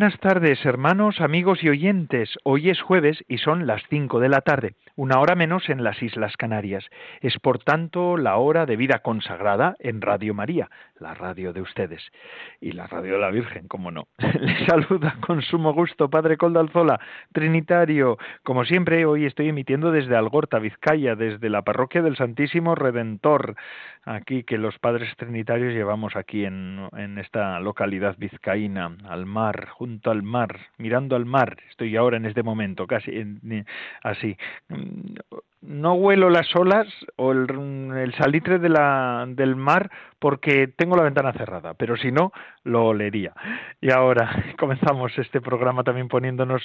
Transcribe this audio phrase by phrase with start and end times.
[0.00, 2.38] Buenas tardes, hermanos, amigos y oyentes.
[2.44, 6.00] Hoy es jueves y son las cinco de la tarde, una hora menos en las
[6.04, 6.84] Islas Canarias.
[7.20, 12.00] Es por tanto la hora de vida consagrada en Radio María, la radio de ustedes.
[12.60, 14.06] Y la radio de la Virgen, como no.
[14.40, 17.00] Les saluda con sumo gusto Padre Coldalzola,
[17.32, 18.16] Trinitario.
[18.44, 23.56] Como siempre, hoy estoy emitiendo desde Algorta, Vizcaya, desde la parroquia del Santísimo Redentor,
[24.04, 30.19] aquí que los padres trinitarios llevamos aquí en esta localidad vizcaína, al mar junto al
[30.22, 31.58] mar, mirando al mar.
[31.70, 33.12] Estoy ahora en este momento, casi
[34.02, 34.36] así
[35.62, 41.32] no huelo las olas o el, salitre de la, del mar porque tengo la ventana
[41.32, 42.32] cerrada, pero si no,
[42.64, 43.32] lo olería.
[43.80, 46.62] Y ahora comenzamos este programa también poniéndonos,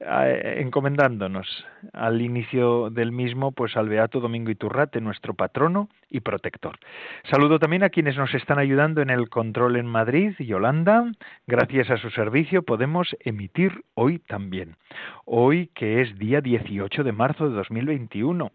[0.00, 6.78] eh, encomendándonos al inicio del mismo, pues al Beato Domingo Iturrate, nuestro patrono y protector.
[7.30, 11.04] Saludo también a quienes nos están ayudando en el control en Madrid y Holanda.
[11.46, 14.76] Gracias a su servicio podemos emitir hoy también.
[15.28, 18.52] Hoy que es día 18 de marzo de 2021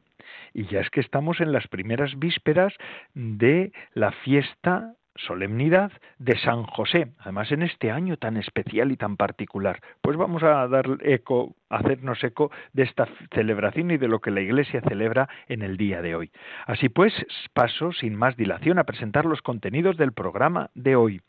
[0.54, 2.74] y ya es que estamos en las primeras vísperas
[3.14, 9.18] de la fiesta solemnidad de San José, además en este año tan especial y tan
[9.18, 9.80] particular.
[10.02, 14.32] Pues vamos a dar eco, a hacernos eco de esta celebración y de lo que
[14.32, 16.32] la Iglesia celebra en el día de hoy.
[16.66, 17.14] Así pues,
[17.54, 21.22] paso sin más dilación a presentar los contenidos del programa de hoy.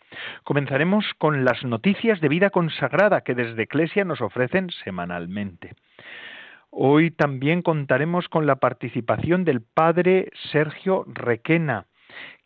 [0.44, 5.74] Comenzaremos con las noticias de vida consagrada que desde Iglesia nos ofrecen semanalmente.
[6.70, 11.84] Hoy también contaremos con la participación del padre Sergio Requena,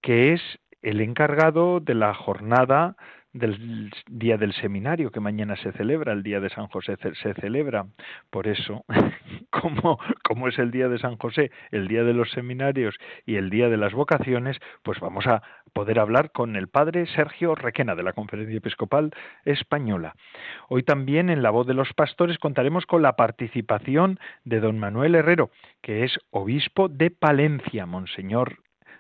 [0.03, 0.43] que es
[0.87, 2.95] el encargado de la jornada
[3.33, 7.87] del día del seminario que mañana se celebra, el día de San José se celebra.
[8.31, 8.85] Por eso,
[9.51, 12.95] como, es el día de San José, el día de los seminarios
[13.27, 15.43] y el día de las vocaciones, pues vamos a
[15.73, 19.11] poder hablar con el padre Sergio Requena de la Conferencia Episcopal
[19.45, 20.15] Española.
[20.69, 25.17] Hoy también en La Voz de los Pastores contaremos con la participación de don Manuel
[25.17, 25.51] Herrero,
[25.83, 28.59] que es obispo de Palencia, Monseñor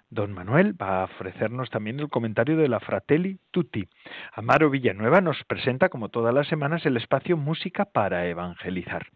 [0.08, 3.88] Don Manuel va a ofrecernos también el comentario de la Fratelli Tutti.
[4.32, 9.06] Amaro Villanueva nos presenta, como todas las semanas, el espacio Música para Evangelizar.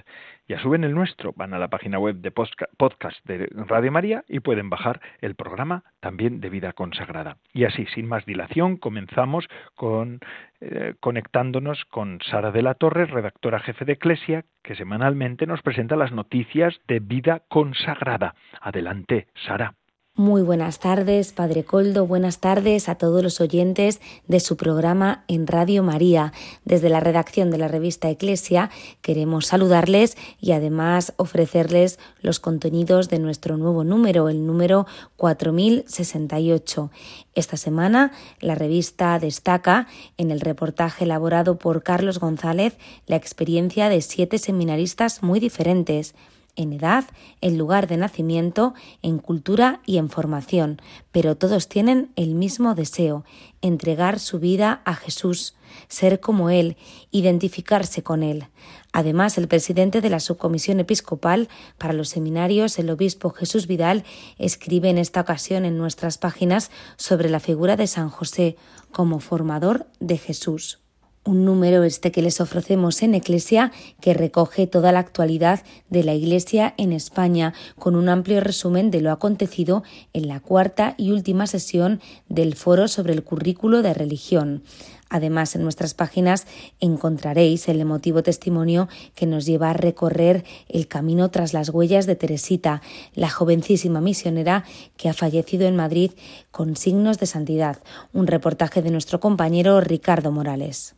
[0.50, 4.40] ya suben el nuestro, van a la página web de podcast de Radio María y
[4.40, 7.36] pueden bajar el programa también de vida consagrada.
[7.52, 10.18] Y así, sin más dilación, comenzamos con
[10.60, 15.94] eh, conectándonos con Sara de la Torre, redactora jefe de Eclesia, que semanalmente nos presenta
[15.94, 18.34] las noticias de vida consagrada.
[18.60, 19.74] Adelante, Sara.
[20.20, 25.46] Muy buenas tardes, Padre Coldo, buenas tardes a todos los oyentes de su programa en
[25.46, 26.34] Radio María.
[26.66, 28.68] Desde la redacción de la revista Eclesia
[29.00, 34.86] queremos saludarles y además ofrecerles los contenidos de nuestro nuevo número, el número
[35.16, 36.90] 4068.
[37.34, 39.86] Esta semana la revista destaca
[40.18, 42.76] en el reportaje elaborado por Carlos González
[43.06, 46.14] la experiencia de siete seminaristas muy diferentes
[46.62, 47.04] en edad,
[47.40, 50.80] en lugar de nacimiento, en cultura y en formación,
[51.12, 53.24] pero todos tienen el mismo deseo,
[53.62, 55.54] entregar su vida a Jesús,
[55.88, 56.76] ser como Él,
[57.10, 58.48] identificarse con Él.
[58.92, 61.48] Además, el presidente de la Subcomisión Episcopal
[61.78, 64.04] para los Seminarios, el obispo Jesús Vidal,
[64.38, 68.56] escribe en esta ocasión en nuestras páginas sobre la figura de San José
[68.90, 70.79] como formador de Jesús
[71.24, 76.14] un número este que les ofrecemos en Eclesia que recoge toda la actualidad de la
[76.14, 79.82] Iglesia en España con un amplio resumen de lo acontecido
[80.14, 84.62] en la cuarta y última sesión del foro sobre el currículo de religión.
[85.10, 86.46] Además, en nuestras páginas
[86.78, 92.14] encontraréis el emotivo testimonio que nos lleva a recorrer el camino tras las huellas de
[92.14, 92.80] Teresita,
[93.14, 94.64] la jovencísima misionera
[94.96, 96.12] que ha fallecido en Madrid
[96.50, 97.78] con signos de santidad.
[98.12, 100.94] Un reportaje de nuestro compañero Ricardo Morales.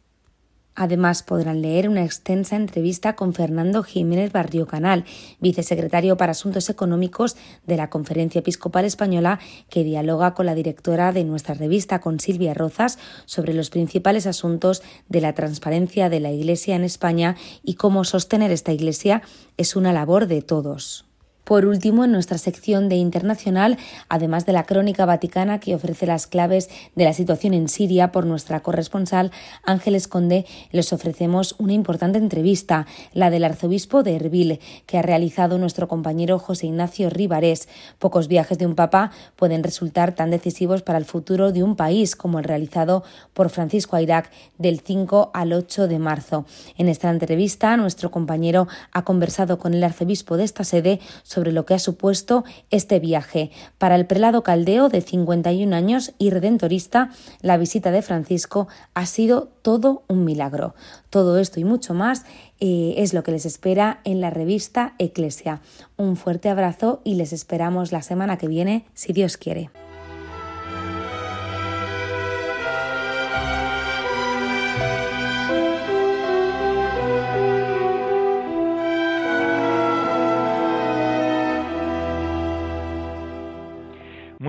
[0.75, 5.05] Además, podrán leer una extensa entrevista con Fernando Jiménez Barrio Canal,
[5.39, 7.37] vicesecretario para Asuntos Económicos
[7.67, 9.39] de la Conferencia Episcopal Española,
[9.69, 14.83] que dialoga con la directora de nuestra revista, con Silvia Rozas, sobre los principales asuntos
[15.09, 19.23] de la transparencia de la Iglesia en España y cómo sostener esta Iglesia
[19.59, 21.12] es una labor de todos.
[21.45, 23.77] Por último, en nuestra sección de internacional,
[24.09, 28.27] además de la crónica vaticana que ofrece las claves de la situación en Siria por
[28.27, 29.33] nuestra corresponsal
[29.65, 35.59] Ángeles Conde, les ofrecemos una importante entrevista, la del arzobispo de Erbil, que ha realizado
[35.59, 37.69] nuestro compañero José Ignacio Rivarés.
[37.99, 42.15] Pocos viajes de un papa pueden resultar tan decisivos para el futuro de un país
[42.15, 43.03] como el realizado
[43.35, 46.47] por Francisco Airac del 5 al 8 de marzo.
[46.79, 51.01] En esta entrevista, nuestro compañero ha conversado con el arzobispo de esta sede
[51.33, 53.51] sobre lo que ha supuesto este viaje.
[53.79, 59.49] Para el prelado caldeo de 51 años y redentorista, la visita de Francisco ha sido
[59.63, 60.75] todo un milagro.
[61.11, 62.25] Todo esto y mucho más
[62.61, 65.61] eh, es lo que les espera en la revista Eclesia.
[65.97, 69.71] Un fuerte abrazo y les esperamos la semana que viene, si Dios quiere.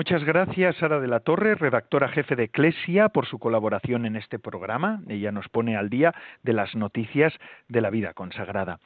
[0.04, 4.38] Muchas gracias, Sara de la Torre, redactora jefe de Eclesia, por su colaboración en este
[4.38, 5.00] programa.
[5.08, 6.14] Ella nos pone al día
[6.44, 7.32] de las noticias
[7.70, 8.80] de la vida consagrada.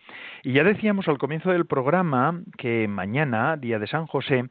[0.43, 4.43] Y ya decíamos al comienzo del programa que mañana, día de San José,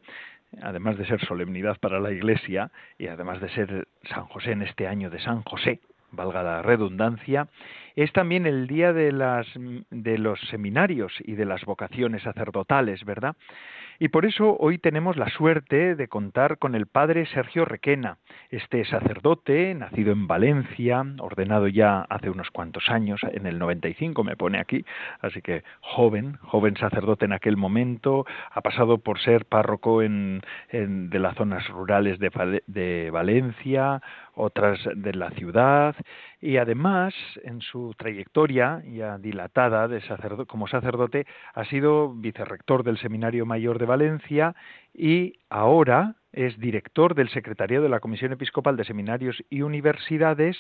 [0.61, 4.89] además de ser solemnidad para la Iglesia y además de ser San José en este
[4.89, 5.79] año de San José,
[6.11, 7.47] valga la redundancia,
[7.95, 13.37] es también el día de, las, de los seminarios y de las vocaciones sacerdotales, ¿verdad?
[13.99, 18.19] Y por eso hoy tenemos la suerte de contar con el padre Sergio Requena,
[18.51, 24.37] este sacerdote, nacido en Valencia, ordenado ya hace unos cuantos años, en el 95 me
[24.37, 24.85] pone aquí,
[25.21, 31.19] así que joven, joven sacerdote en aquel momento, ha pasado por ser párroco en, de
[31.19, 34.03] las zonas rurales de, de Valencia,
[34.37, 35.97] otras de la ciudad,
[36.41, 40.03] y además en su trayectoria ya dilatada de
[40.47, 44.55] como sacerdote ha sido vicerrector del Seminario Mayor de Valencia
[44.95, 50.57] y ahora es director del Secretariado de la Comisión Episcopal de Seminarios y Universidades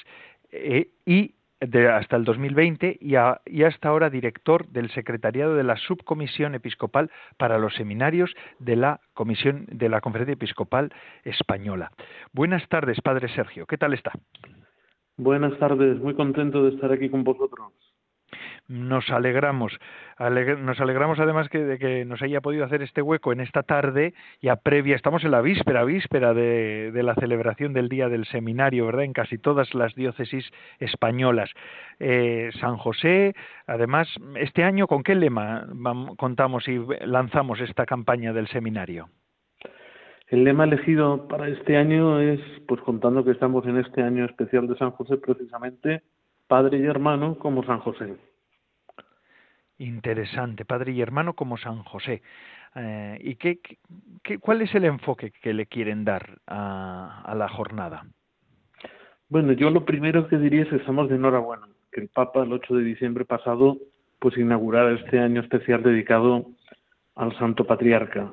[0.51, 3.15] eh, y hasta el 2020 y,
[3.47, 9.01] y, hasta ahora director del secretariado de la subcomisión episcopal para los seminarios de la
[9.15, 10.93] comisión de la Conferencia Episcopal
[11.25, 11.91] Española.
[12.33, 13.67] Buenas tardes, Padre Sergio.
[13.67, 14.13] ¿Qué tal está?
[15.17, 17.73] Buenas tardes, muy contento de estar aquí con vosotros.
[18.69, 19.79] Nos alegramos,
[20.19, 24.15] nos alegramos además que, de que nos haya podido hacer este hueco en esta tarde,
[24.43, 29.05] ya previa, estamos en la víspera, víspera de, la celebración del día del seminario, ¿verdad?
[29.05, 31.51] En casi todas las diócesis españolas.
[32.01, 33.35] Eh, San José,
[33.67, 35.67] además, este año, ¿con qué lema
[36.17, 39.09] contamos y lanzamos esta campaña del seminario?
[40.29, 44.67] El lema elegido para este año es, pues contando que estamos en este año especial
[44.67, 46.03] de San José, precisamente,
[46.47, 48.17] Padre y hermano como San José.
[49.79, 52.23] Interesante, Padre y hermano como San José.
[52.75, 53.61] Eh, ¿Y qué,
[54.23, 58.07] qué, cuál es el enfoque que le quieren dar a, a la jornada?
[59.29, 62.53] Bueno, yo lo primero que diría es que estamos de enhorabuena, que el Papa el
[62.53, 63.77] 8 de diciembre pasado
[64.19, 66.47] pues inaugurara este año especial dedicado
[67.17, 68.33] al Santo Patriarca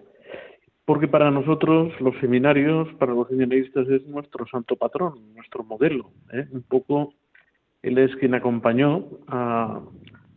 [0.85, 6.11] porque para nosotros los seminarios, para los seminaristas es nuestro santo patrón, nuestro modelo.
[6.31, 6.47] ¿eh?
[6.51, 7.13] Un poco
[7.83, 9.81] él es quien acompañó a,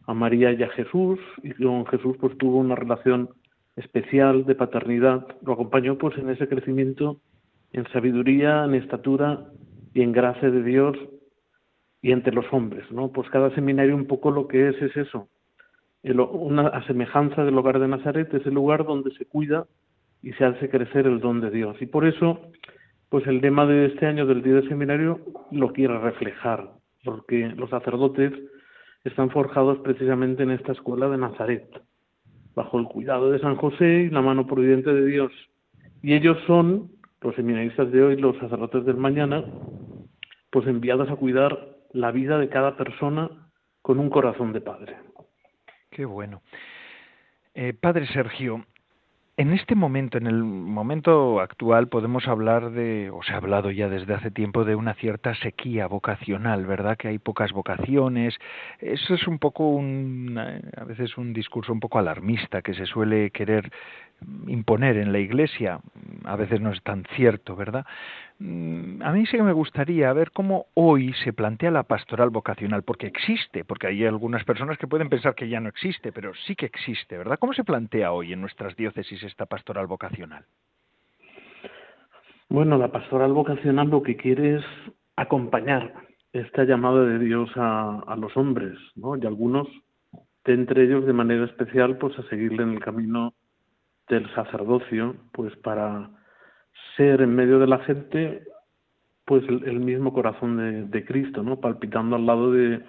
[0.08, 3.30] María y a Jesús y con Jesús pues tuvo una relación
[3.74, 7.20] especial de paternidad, lo acompañó pues en ese crecimiento
[7.72, 9.46] en sabiduría, en estatura
[9.94, 10.96] y en gracia de Dios
[12.00, 13.10] y entre los hombres, ¿no?
[13.10, 15.28] Pues cada seminario un poco lo que es es eso,
[16.14, 19.66] una semejanza del hogar de Nazaret, es el lugar donde se cuida
[20.22, 21.76] y se hace crecer el don de Dios.
[21.80, 22.40] Y por eso,
[23.08, 26.70] pues el lema de este año del día del seminario lo quiere reflejar,
[27.06, 28.32] porque los sacerdotes
[29.04, 31.66] están forjados precisamente en esta escuela de Nazaret,
[32.54, 35.32] bajo el cuidado de San José y la mano providente de Dios.
[36.02, 36.90] Y ellos son,
[37.22, 39.44] los seminaristas de hoy, los sacerdotes del mañana,
[40.50, 43.30] pues enviados a cuidar la vida de cada persona
[43.80, 44.96] con un corazón de padre.
[45.90, 46.42] Qué bueno.
[47.54, 48.66] Eh, padre Sergio,
[49.38, 53.88] en este momento, en el momento actual, podemos hablar de, o se ha hablado ya
[53.88, 56.96] desde hace tiempo, de una cierta sequía vocacional, ¿verdad?
[56.96, 58.34] Que hay pocas vocaciones.
[58.80, 63.30] Eso es un poco un, a veces un discurso un poco alarmista que se suele
[63.30, 63.70] querer
[64.46, 65.80] imponer en la Iglesia.
[66.24, 67.86] A veces no es tan cierto, ¿verdad?
[68.38, 72.82] Mm, a mí sí que me gustaría ver cómo hoy se plantea la pastoral vocacional,
[72.82, 76.54] porque existe, porque hay algunas personas que pueden pensar que ya no existe, pero sí
[76.54, 77.38] que existe, ¿verdad?
[77.38, 80.44] ¿Cómo se plantea hoy en nuestras diócesis esta pastoral vocacional?
[82.48, 84.64] Bueno, la pastoral vocacional lo que quiere es
[85.16, 85.94] acompañar
[86.32, 89.16] esta llamada de Dios a, los hombres, ¿no?
[89.16, 89.66] Y algunos,
[90.44, 93.32] de entre ellos de manera especial, pues a seguirle en el camino
[94.08, 96.10] del sacerdocio, pues para
[96.96, 98.44] ser en medio de la gente
[99.24, 101.58] pues el, mismo corazón de, Cristo, ¿no?
[101.60, 102.80] Palpitando al lado de,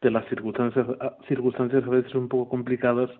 [0.00, 0.86] de las circunstancias,
[1.26, 3.10] circunstancias a veces un poco complicadas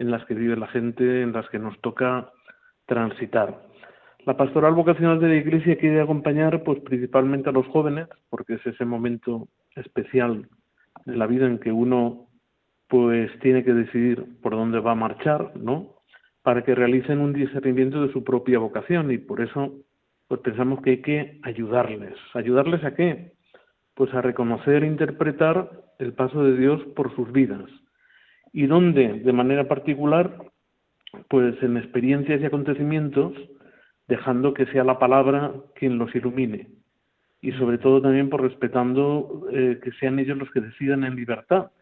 [0.00, 2.28] en las que vive la gente, en las que nos toca
[2.86, 3.62] transitar.
[4.26, 8.66] La pastoral vocacional de la Iglesia quiere acompañar pues principalmente a los jóvenes, porque es
[8.66, 10.48] ese momento especial
[11.06, 12.26] de la vida en que uno
[12.88, 15.99] pues tiene que decidir por dónde va a marchar, ¿no?
[16.42, 19.74] Para que realicen un discernimiento de su propia vocación y por eso
[20.28, 22.14] pues pensamos que hay que ayudarles.
[22.34, 23.32] ¿Ayudarles a qué?
[23.94, 25.68] Pues a reconocer e interpretar
[25.98, 27.68] el paso de Dios por sus vidas.
[28.52, 30.36] Y donde, de manera particular,
[31.28, 33.32] pues en experiencias y acontecimientos,
[34.06, 36.68] dejando que sea la palabra quien los ilumine.
[37.42, 41.72] Y sobre todo también por respetando eh, que sean ellos los que decidan en libertad,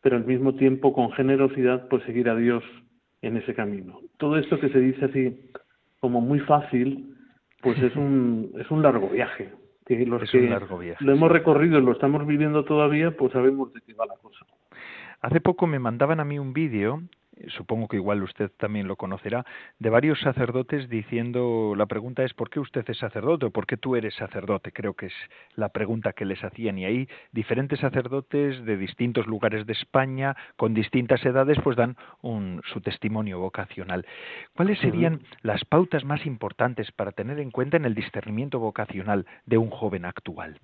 [0.00, 2.64] pero al mismo tiempo con generosidad, pues seguir a Dios
[3.26, 4.00] en ese camino.
[4.18, 5.50] Todo esto que se dice así
[6.00, 7.16] como muy fácil,
[7.60, 9.50] pues es un, es un largo viaje.
[9.86, 10.48] Que los que
[11.00, 14.46] lo hemos recorrido y lo estamos viviendo todavía, pues sabemos de qué va la cosa.
[15.20, 17.02] Hace poco me mandaban a mí un vídeo
[17.48, 19.44] supongo que igual usted también lo conocerá,
[19.78, 23.76] de varios sacerdotes diciendo, la pregunta es ¿por qué usted es sacerdote o por qué
[23.76, 24.72] tú eres sacerdote?
[24.72, 25.14] Creo que es
[25.56, 30.74] la pregunta que les hacían y ahí diferentes sacerdotes de distintos lugares de España, con
[30.74, 34.06] distintas edades, pues dan un, su testimonio vocacional.
[34.54, 39.58] ¿Cuáles serían las pautas más importantes para tener en cuenta en el discernimiento vocacional de
[39.58, 40.60] un joven actual?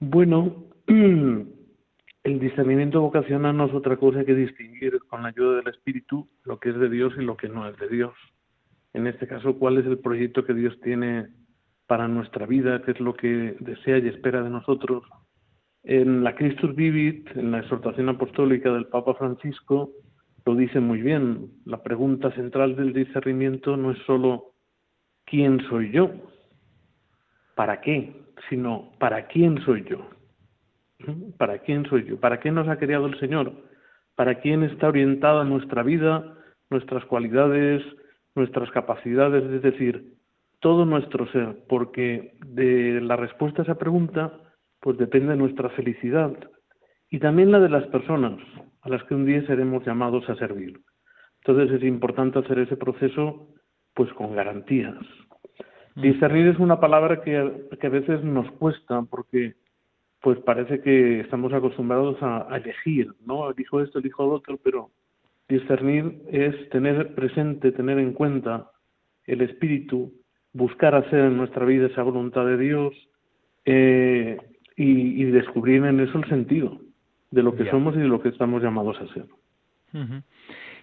[0.00, 0.64] Bueno,
[2.24, 6.60] el discernimiento vocacional no es otra cosa que distinguir con la ayuda del Espíritu lo
[6.60, 8.14] que es de Dios y lo que no es de Dios.
[8.94, 11.28] En este caso, cuál es el proyecto que Dios tiene
[11.86, 15.02] para nuestra vida, qué es lo que desea y espera de nosotros.
[15.82, 19.90] En la Christus Vivit, en la exhortación apostólica del Papa Francisco,
[20.44, 21.50] lo dice muy bien.
[21.64, 24.52] La pregunta central del discernimiento no es solo
[25.24, 26.10] ¿quién soy yo?
[27.56, 28.12] ¿Para qué?
[28.48, 30.08] Sino ¿para quién soy yo?
[31.38, 32.20] ¿Para quién soy yo?
[32.20, 33.52] ¿Para qué nos ha creado el Señor?
[34.14, 36.34] ¿Para quién está orientada nuestra vida,
[36.70, 37.82] nuestras cualidades,
[38.34, 39.44] nuestras capacidades?
[39.44, 40.14] Es decir,
[40.60, 44.32] todo nuestro ser, porque de la respuesta a esa pregunta,
[44.80, 46.32] pues depende nuestra felicidad
[47.10, 48.40] y también la de las personas
[48.82, 50.80] a las que un día seremos llamados a servir.
[51.44, 53.48] Entonces es importante hacer ese proceso
[53.94, 54.96] pues con garantías.
[55.94, 56.00] Mm.
[56.00, 59.54] Discernir es una palabra que, que a veces nos cuesta porque
[60.22, 63.50] pues parece que estamos acostumbrados a, elegir, ¿no?
[63.50, 64.90] Elijo esto, elijo lo otro, pero
[65.48, 68.70] discernir es tener presente, tener en cuenta
[69.26, 70.12] el espíritu,
[70.52, 72.94] buscar hacer en nuestra vida esa voluntad de Dios
[73.64, 74.38] eh,
[74.76, 76.80] y, descubrir en eso el sentido
[77.32, 79.26] de lo que somos y de lo que estamos llamados a ser.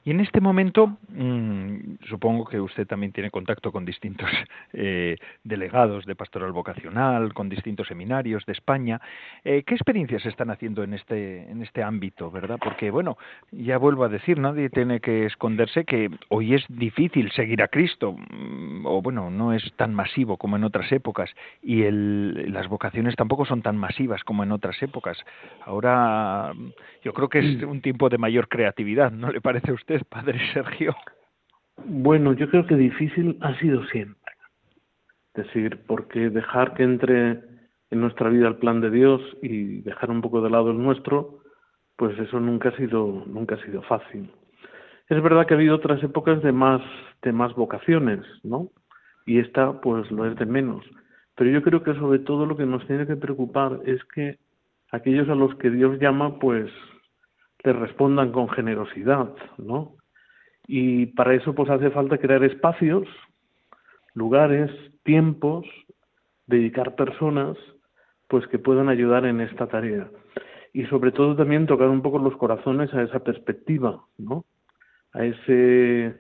[0.06, 4.30] Y en este momento, mm, supongo que usted también tiene contacto con distintos
[4.74, 9.02] eh, delegados de pastoral vocacional, con distintos seminarios de España.
[9.44, 12.58] Eh, ¿Qué experiencias están haciendo en este, en este ámbito, verdad?
[12.62, 13.18] Porque, bueno,
[13.52, 18.14] ya vuelvo a decir, nadie tiene que esconderse que hoy es difícil seguir a Cristo,
[18.14, 21.30] mm, o bueno, no es tan masivo como en otras épocas,
[21.62, 25.18] y el, las vocaciones tampoco son tan masivas como en otras épocas.
[25.66, 26.54] Ahora,
[27.04, 29.89] yo creo que es un tiempo de mayor creatividad, ¿no le parece a usted?
[30.10, 30.96] Padre Sergio?
[31.86, 34.34] Bueno, yo creo que difícil ha sido siempre.
[35.34, 37.32] Es decir, porque dejar que entre
[37.92, 41.40] en nuestra vida el plan de Dios y dejar un poco de lado el nuestro,
[41.96, 44.32] pues eso nunca ha sido, nunca ha sido fácil.
[45.08, 46.82] Es verdad que ha habido otras épocas de más,
[47.24, 48.70] de más vocaciones, ¿no?
[49.26, 50.86] Y esta, pues, lo es de menos.
[51.36, 54.38] Pero yo creo que sobre todo lo que nos tiene que preocupar es que
[54.92, 56.70] aquellos a los que Dios llama, pues,
[57.64, 59.96] les respondan con generosidad, ¿no?
[60.68, 63.08] Y para eso, pues, hace falta crear espacios,
[64.14, 64.72] lugares,
[65.04, 65.66] tiempos,
[66.48, 67.58] dedicar personas,
[68.28, 70.10] pues, que puedan ayudar en esta tarea.
[70.74, 74.46] Y sobre todo también tocar un poco los corazones a esa perspectiva, ¿no?
[75.14, 76.16] a ese,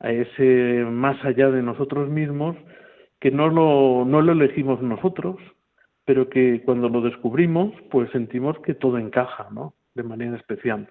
[0.00, 2.56] a ese más allá de nosotros mismos,
[3.20, 5.36] que no lo, no lo elegimos nosotros,
[6.04, 9.74] pero que cuando lo descubrimos, pues sentimos que todo encaja, ¿no?
[9.94, 10.88] De manera especial.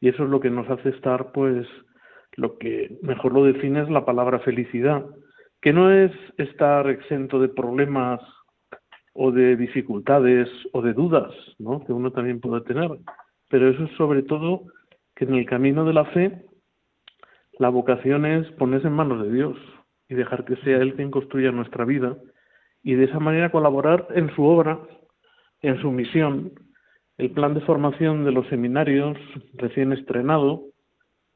[0.00, 1.66] Y eso es lo que nos hace estar, pues,
[2.36, 5.04] lo que mejor lo define es la palabra felicidad,
[5.60, 8.20] que no es estar exento de problemas
[9.12, 11.84] o de dificultades o de dudas, ¿no?
[11.84, 12.90] Que uno también puede tener,
[13.48, 14.64] pero eso es sobre todo
[15.14, 16.46] que en el camino de la fe
[17.58, 19.58] la vocación es ponerse en manos de Dios
[20.08, 22.16] y dejar que sea Él quien construya nuestra vida
[22.82, 24.80] y de esa manera colaborar en su obra,
[25.60, 26.52] en su misión.
[27.20, 29.14] El plan de formación de los seminarios
[29.52, 30.62] recién estrenado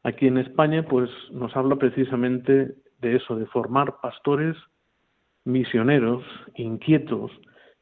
[0.03, 2.73] aquí en España pues nos habla precisamente
[3.03, 4.57] de eso, de formar pastores
[5.45, 6.25] misioneros,
[6.55, 7.31] inquietos,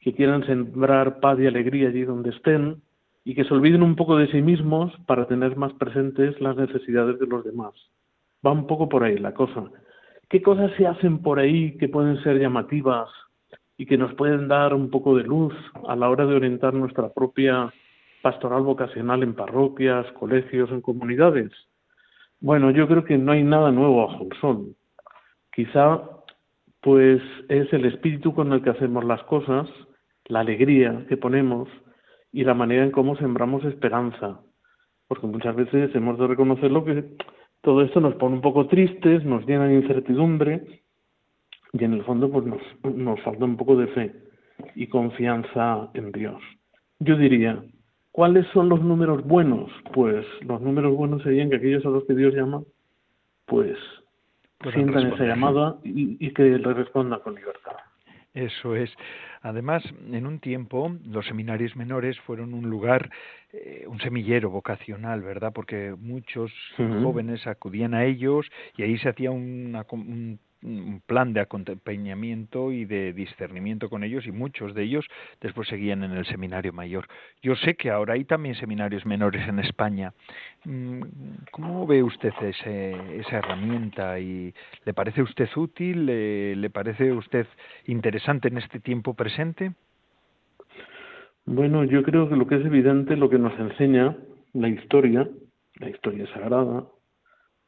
[0.01, 2.83] que quieran sembrar paz y alegría allí donde estén
[3.23, 7.21] y que se olviden un poco de sí mismos para tener más presentes las necesidades
[7.21, 7.73] de los demás.
[8.45, 9.71] Va un poco por ahí la cosa.
[10.29, 13.09] ¿Qué cosas se hacen por ahí que pueden ser llamativas
[13.77, 15.55] y que nos pueden dar un poco de luz
[15.87, 17.73] a la hora de orientar nuestra propia
[18.23, 21.51] pastoral vocacional en parroquias, colegios, en comunidades?
[22.41, 24.77] Bueno, yo creo que no hay nada nuevo bajo el sol.
[25.53, 26.01] Quizá
[26.81, 29.69] pues es el espíritu con el que hacemos las cosas,
[30.27, 31.69] la alegría que ponemos
[32.33, 34.41] y la manera en cómo sembramos esperanza.
[35.07, 37.05] Porque muchas veces hemos de reconocer lo que
[37.61, 40.83] todo esto nos pone un poco tristes, nos llena de incertidumbre
[41.73, 42.61] y en el fondo pues nos,
[42.97, 44.13] nos falta un poco de fe
[44.75, 46.43] y confianza en Dios.
[46.99, 47.63] Yo diría,
[48.13, 49.71] ¿cuáles son los números buenos?
[49.93, 52.63] Pues los números buenos serían que aquellos a los que Dios llama,
[53.47, 53.77] pues
[54.73, 57.73] sientan esa llamada y, y que le respondan con libertad.
[58.35, 58.91] Eso es.
[59.43, 63.11] Además, en un tiempo los seminarios menores fueron un lugar,
[63.53, 65.53] eh, un semillero vocacional, ¿verdad?
[65.53, 68.47] Porque muchos jóvenes acudían a ellos
[68.77, 74.27] y ahí se hacía una, un un plan de acompañamiento y de discernimiento con ellos
[74.27, 75.07] y muchos de ellos
[75.41, 77.07] después seguían en el seminario mayor.
[77.43, 80.13] Yo sé que ahora hay también seminarios menores en España.
[80.65, 81.03] Mm,
[81.51, 86.07] ¿Cómo ve usted ese, esa herramienta y le parece usted útil?
[86.07, 87.47] ¿Le, ¿Le parece usted
[87.87, 89.73] interesante en este tiempo presente?
[91.45, 94.17] Bueno, yo creo que lo que es evidente, lo que nos enseña
[94.53, 95.29] la historia,
[95.81, 96.87] la historia sagrada,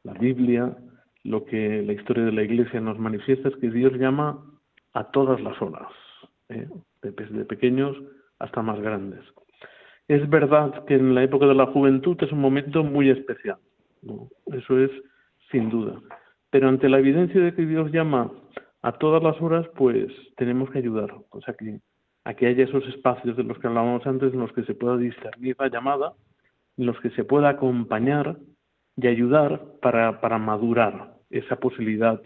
[0.03, 0.77] la Biblia,
[1.25, 4.45] lo que la historia de la Iglesia nos manifiesta es que Dios llama
[4.93, 5.91] a todas las horas,
[6.49, 6.69] ¿eh?
[7.01, 7.97] desde pequeños
[8.39, 9.21] hasta más grandes.
[10.07, 13.57] Es verdad que en la época de la juventud es un momento muy especial,
[14.53, 14.91] eso es
[15.51, 15.99] sin duda.
[16.51, 18.31] Pero ante la evidencia de que Dios llama
[18.83, 21.79] a todas las horas, pues tenemos que ayudar, o sea que
[22.23, 24.97] a que haya esos espacios de los que hablábamos antes en los que se pueda
[24.97, 26.13] discernir la llamada,
[26.77, 28.37] en los que se pueda acompañar
[28.95, 32.21] y ayudar para, para madurar esa posibilidad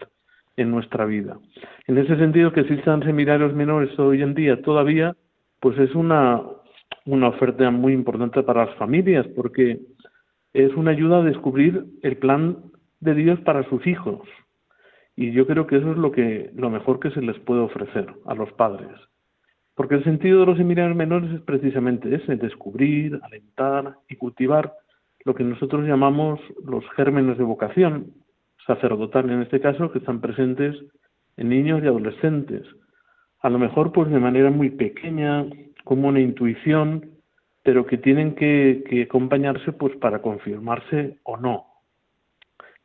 [0.56, 1.38] en nuestra vida.
[1.86, 5.16] En ese sentido, que existan seminarios menores hoy en día todavía,
[5.60, 6.42] pues es una,
[7.06, 9.80] una oferta muy importante para las familias, porque
[10.52, 12.58] es una ayuda a descubrir el plan
[13.00, 14.20] de Dios para sus hijos.
[15.16, 18.06] Y yo creo que eso es lo que lo mejor que se les puede ofrecer
[18.26, 18.90] a los padres.
[19.74, 24.72] Porque el sentido de los seminarios menores es precisamente ese, descubrir, alentar y cultivar
[25.24, 28.12] lo que nosotros llamamos los gérmenes de vocación,
[28.66, 30.76] sacerdotal en este caso, que están presentes
[31.36, 32.66] en niños y adolescentes.
[33.40, 35.46] A lo mejor pues de manera muy pequeña,
[35.84, 37.10] como una intuición,
[37.62, 41.66] pero que tienen que, que acompañarse pues para confirmarse o no.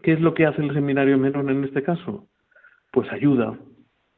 [0.01, 2.27] ¿Qué es lo que hace el seminario menor en este caso?
[2.91, 3.57] Pues ayuda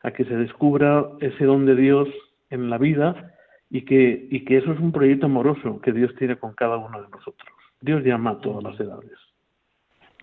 [0.04, 2.08] a que se descubra ese don de Dios
[2.50, 3.34] en la vida
[3.70, 7.02] y que, y que eso es un proyecto amoroso que Dios tiene con cada uno
[7.02, 7.50] de nosotros.
[7.82, 9.18] Dios llama a todas las edades.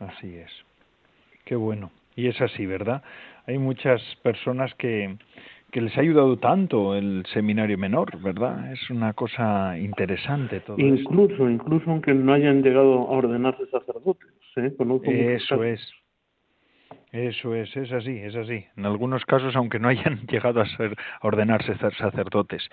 [0.00, 0.50] Así es.
[1.44, 1.90] Qué bueno.
[2.16, 3.02] Y es así, ¿verdad?
[3.46, 5.16] Hay muchas personas que,
[5.70, 8.72] que les ha ayudado tanto el seminario menor, ¿verdad?
[8.72, 15.34] Es una cosa interesante todo Incluso, incluso aunque no hayan llegado a ordenarse sacerdotes, ¿eh?
[15.34, 15.80] eso es.
[17.10, 18.64] Eso es, es así, es así.
[18.76, 22.68] En algunos casos, aunque no hayan llegado a ser a ordenarse sacerdotes,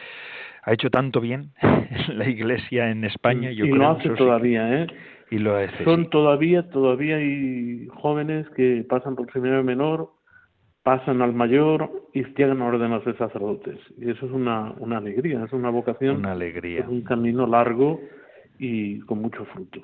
[0.64, 1.52] ha hecho tanto bien
[2.08, 3.52] la Iglesia en España.
[3.52, 4.88] Yo y creo lo hace todavía, ¿eh?
[5.32, 5.84] Y lo hace.
[5.86, 10.10] Son todavía, todavía hay jóvenes que pasan por seminario menor,
[10.84, 13.80] pasan al mayor y llegan a ordenarse sacerdotes.
[13.98, 16.18] Y eso es una, una alegría, es una vocación.
[16.18, 16.82] Una alegría.
[16.82, 18.02] Es un camino largo
[18.60, 19.80] y con mucho fruto.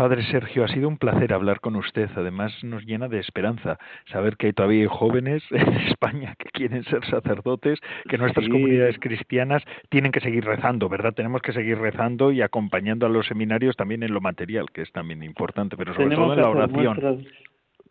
[0.00, 2.08] Padre Sergio, ha sido un placer hablar con usted.
[2.16, 3.78] Además, nos llena de esperanza
[4.10, 9.62] saber que hay todavía jóvenes en España que quieren ser sacerdotes, que nuestras comunidades cristianas
[9.90, 11.12] tienen que seguir rezando, ¿verdad?
[11.12, 14.92] Tenemos que seguir rezando y acompañando a los seminarios también en lo material, que es
[14.92, 17.26] también importante, pero sobre todo en la oración.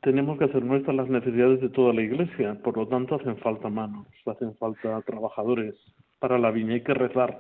[0.02, 3.70] tenemos que hacer nuestras las necesidades de toda la Iglesia, por lo tanto hacen falta
[3.70, 5.76] manos, hacen falta trabajadores
[6.18, 7.38] para la viña, hay que rezar.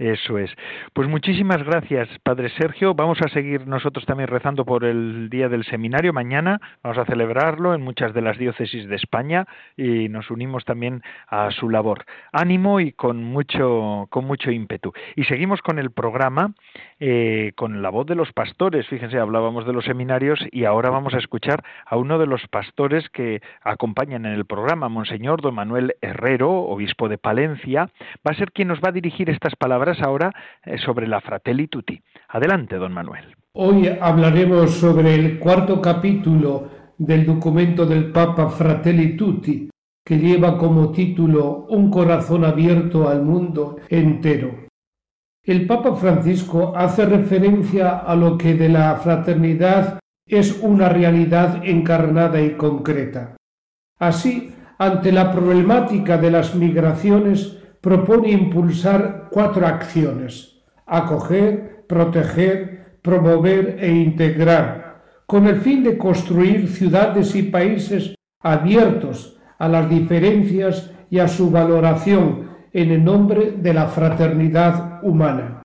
[0.00, 0.50] Eso es.
[0.94, 2.94] Pues muchísimas gracias, Padre Sergio.
[2.94, 6.14] Vamos a seguir nosotros también rezando por el día del seminario.
[6.14, 11.02] Mañana vamos a celebrarlo en muchas de las diócesis de España y nos unimos también
[11.28, 12.06] a su labor.
[12.32, 14.94] Ánimo y con mucho, con mucho ímpetu.
[15.16, 16.54] Y seguimos con el programa
[16.98, 18.86] eh, con la voz de los pastores.
[18.88, 23.10] Fíjense, hablábamos de los seminarios y ahora vamos a escuchar a uno de los pastores
[23.10, 27.90] que acompañan en el programa, Monseñor Don Manuel Herrero, obispo de Palencia.
[28.26, 30.32] Va a ser quien nos va a dirigir estas palabras ahora
[30.64, 32.00] eh, sobre la Fratelli Tutti.
[32.28, 33.34] Adelante, don Manuel.
[33.52, 39.68] Hoy hablaremos sobre el cuarto capítulo del documento del Papa Fratelli Tutti,
[40.04, 44.66] que lleva como título Un corazón abierto al mundo entero.
[45.42, 52.40] El Papa Francisco hace referencia a lo que de la fraternidad es una realidad encarnada
[52.40, 53.36] y concreta.
[53.98, 63.90] Así, ante la problemática de las migraciones, propone impulsar cuatro acciones, acoger, proteger, promover e
[63.90, 71.28] integrar, con el fin de construir ciudades y países abiertos a las diferencias y a
[71.28, 75.62] su valoración en el nombre de la fraternidad humana.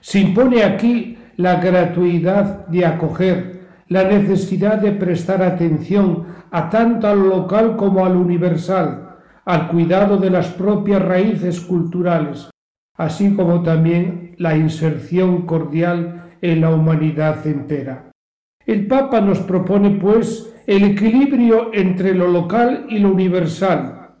[0.00, 7.28] Se impone aquí la gratuidad de acoger, la necesidad de prestar atención a tanto al
[7.28, 12.50] local como al universal, al cuidado de las propias raíces culturales,
[12.96, 18.10] así como también la inserción cordial en la humanidad entera.
[18.66, 24.16] El Papa nos propone, pues, el equilibrio entre lo local y lo universal.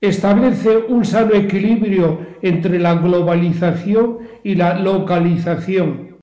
[0.00, 6.18] Establece un sano equilibrio entre la globalización y la localización.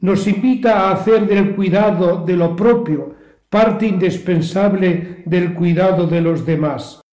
[0.00, 3.14] Nos invita a hacer del cuidado de lo propio
[3.48, 7.04] parte indispensable del cuidado de los demás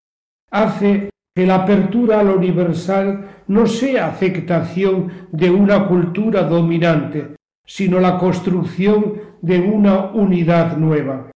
[0.51, 7.99] hace que la apertura a lo universal no sea aceptación de una cultura dominante, sino
[7.99, 11.31] la construcción de una unidad nueva.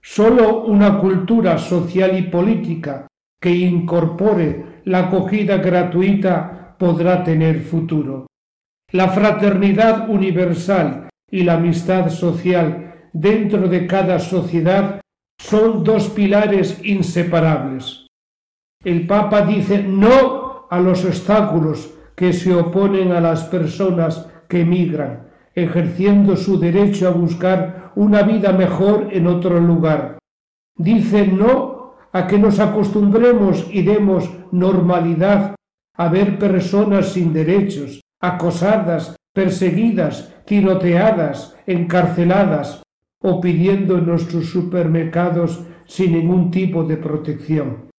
[0.00, 3.06] Solo una cultura social y política
[3.40, 8.26] que incorpore la acogida gratuita podrá tener futuro.
[8.90, 15.00] La fraternidad universal y la amistad social dentro de cada sociedad
[15.38, 18.01] son dos pilares inseparables.
[18.84, 25.28] El Papa dice no a los obstáculos que se oponen a las personas que emigran,
[25.54, 30.18] ejerciendo su derecho a buscar una vida mejor en otro lugar.
[30.76, 35.54] Dice no a que nos acostumbremos y demos normalidad
[35.96, 42.82] a ver personas sin derechos, acosadas, perseguidas, tiroteadas, encarceladas
[43.20, 47.91] o pidiendo en nuestros supermercados sin ningún tipo de protección.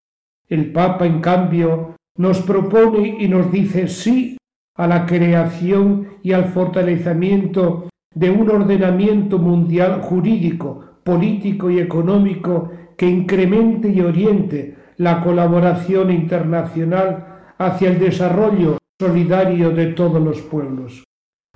[0.54, 4.38] El Papa, en cambio, nos propone y nos dice sí
[4.78, 13.08] a la creación y al fortalecimiento de un ordenamiento mundial jurídico, político y económico que
[13.08, 21.04] incremente y oriente la colaboración internacional hacia el desarrollo solidario de todos los pueblos.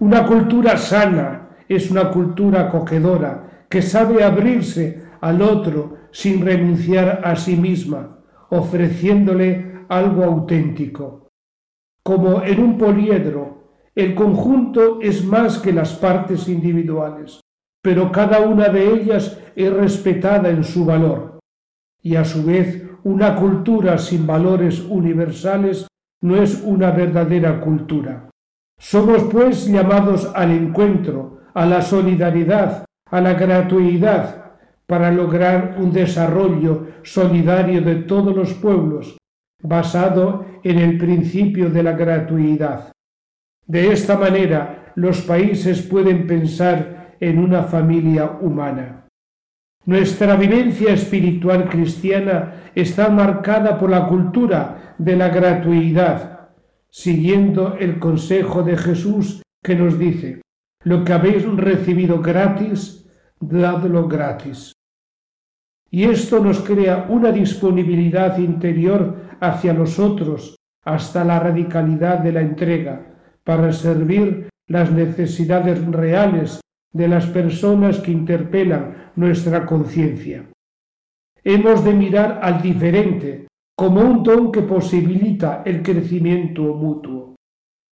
[0.01, 7.35] Una cultura sana es una cultura acogedora que sabe abrirse al otro sin renunciar a
[7.35, 8.16] sí misma
[8.49, 11.27] ofreciéndole algo auténtico.
[12.03, 13.57] Como en un poliedro,
[13.95, 17.41] el conjunto es más que las partes individuales,
[17.81, 21.39] pero cada una de ellas es respetada en su valor.
[22.01, 25.87] Y a su vez, una cultura sin valores universales
[26.21, 28.29] no es una verdadera cultura.
[28.79, 34.46] Somos pues llamados al encuentro, a la solidaridad, a la gratuidad,
[34.87, 39.17] para lograr un desarrollo solidario de todos los pueblos,
[39.61, 42.91] basado en el principio de la gratuidad.
[43.65, 49.05] De esta manera, los países pueden pensar en una familia humana.
[49.85, 56.49] Nuestra vivencia espiritual cristiana está marcada por la cultura de la gratuidad,
[56.89, 60.41] siguiendo el consejo de Jesús que nos dice,
[60.83, 63.05] lo que habéis recibido gratis,
[63.39, 64.73] dadlo gratis.
[65.89, 72.41] Y esto nos crea una disponibilidad interior hacia los otros hasta la radicalidad de la
[72.41, 73.05] entrega
[73.43, 76.61] para servir las necesidades reales
[76.93, 80.45] de las personas que interpelan nuestra conciencia.
[81.43, 87.35] Hemos de mirar al diferente como un don que posibilita el crecimiento mutuo.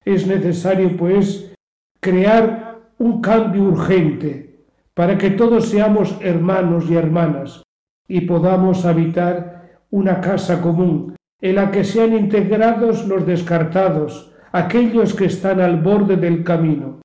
[0.03, 1.53] Es necesario, pues,
[2.01, 7.64] crear un cambio urgente para que todos seamos hermanos y hermanas
[8.07, 15.25] y podamos habitar una casa común en la que sean integrados los descartados, aquellos que
[15.25, 17.01] están al borde del camino,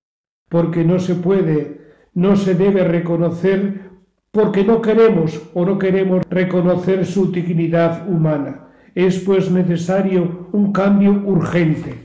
[0.49, 1.81] porque no se puede,
[2.15, 3.91] no se debe reconocer,
[4.31, 8.69] porque no queremos o no queremos reconocer su dignidad humana.
[8.95, 12.05] Es pues necesario un cambio urgente.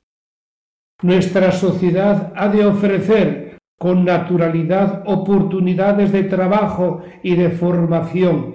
[1.01, 8.54] Nuestra sociedad ha de ofrecer con naturalidad oportunidades de trabajo y de formación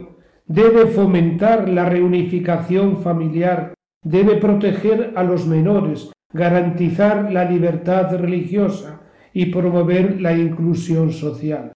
[0.51, 3.73] debe fomentar la reunificación familiar,
[4.05, 9.01] debe proteger a los menores, garantizar la libertad religiosa
[9.33, 11.73] y promover la inclusión social.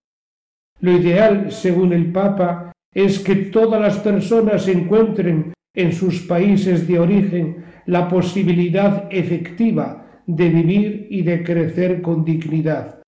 [0.81, 6.99] Lo ideal, según el Papa, es que todas las personas encuentren en sus países de
[6.99, 13.03] origen la posibilidad efectiva de vivir y de crecer con dignidad.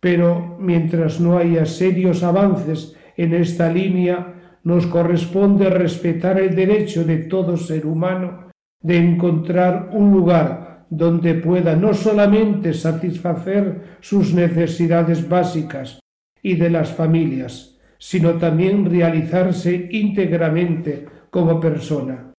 [0.00, 4.33] Pero mientras no haya serios avances en esta línea,
[4.64, 8.50] nos corresponde respetar el derecho de todo ser humano
[8.80, 16.00] de encontrar un lugar donde pueda no solamente satisfacer sus necesidades básicas
[16.42, 22.32] y de las familias, sino también realizarse íntegramente como persona.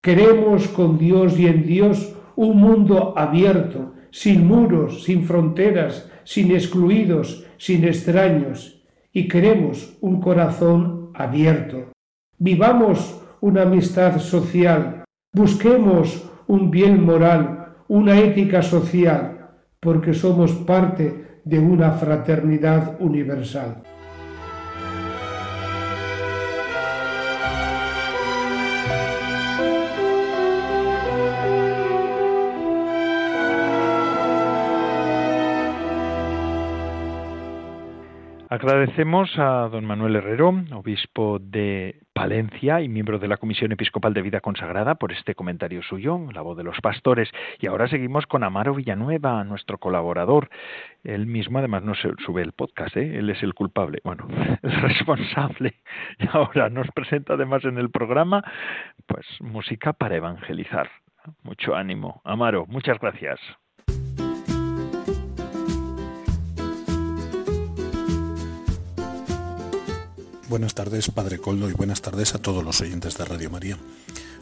[0.00, 7.44] Queremos con Dios y en Dios un mundo abierto, sin muros, sin fronteras, sin excluidos,
[7.56, 11.92] sin extraños, y queremos un corazón abierto.
[12.38, 21.58] Vivamos una amistad social, busquemos un bien moral, una ética social, porque somos parte de
[21.58, 23.82] una fraternidad universal.
[38.52, 44.20] Agradecemos a don Manuel Herrero, obispo de Palencia y miembro de la Comisión Episcopal de
[44.20, 47.30] Vida Consagrada, por este comentario suyo, la voz de los pastores.
[47.60, 50.50] Y ahora seguimos con Amaro Villanueva, nuestro colaborador.
[51.02, 53.18] Él mismo además no sube el podcast, ¿eh?
[53.18, 54.28] él es el culpable, bueno,
[54.62, 55.80] el responsable.
[56.18, 58.44] Y ahora nos presenta además en el programa,
[59.06, 60.90] pues, música para evangelizar.
[61.42, 62.20] Mucho ánimo.
[62.22, 63.40] Amaro, muchas gracias.
[70.52, 73.78] Buenas tardes, Padre Coldo, y buenas tardes a todos los oyentes de Radio María.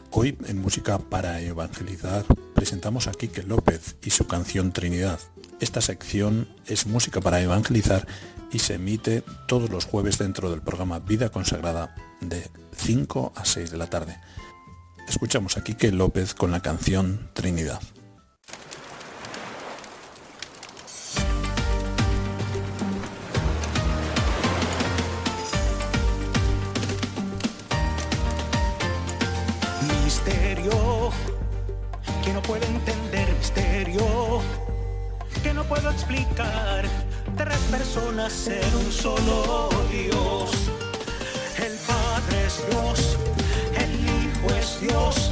[0.09, 5.21] Hoy, en Música para Evangelizar, presentamos a Quique López y su canción Trinidad.
[5.61, 8.05] Esta sección es Música para Evangelizar
[8.51, 13.71] y se emite todos los jueves dentro del programa Vida Consagrada de 5 a 6
[13.71, 14.19] de la tarde.
[15.07, 17.79] Escuchamos a Quique López con la canción Trinidad.
[35.63, 36.85] Puedo explicar.
[37.37, 40.51] Tres personas ser un solo Dios.
[41.57, 43.17] El Padre es Dios,
[43.77, 45.30] el Hijo es Dios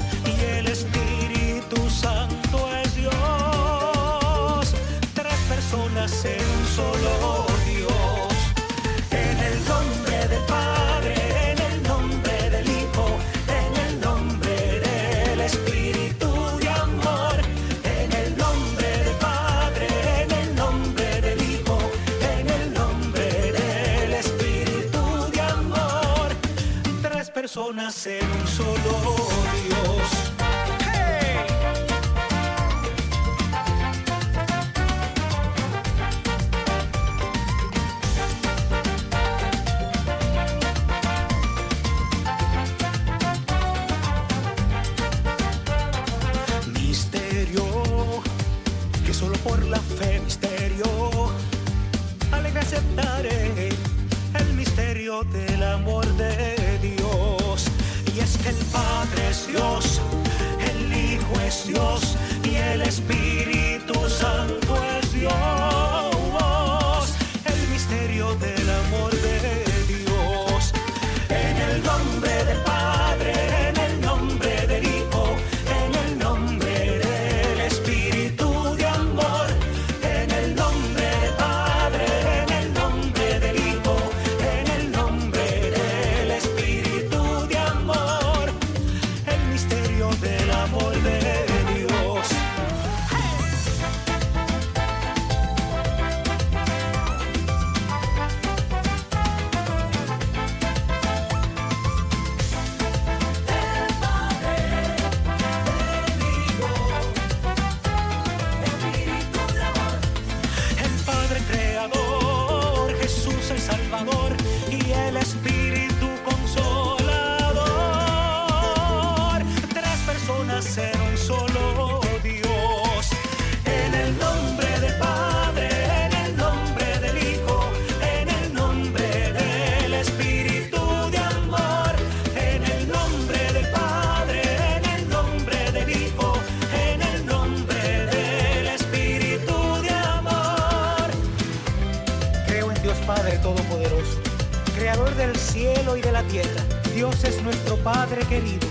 [148.30, 148.68] querido.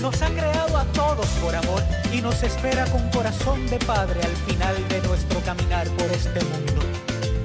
[0.00, 4.36] Nos ha creado a todos por amor y nos espera con corazón de Padre al
[4.48, 6.82] final de nuestro caminar por este mundo.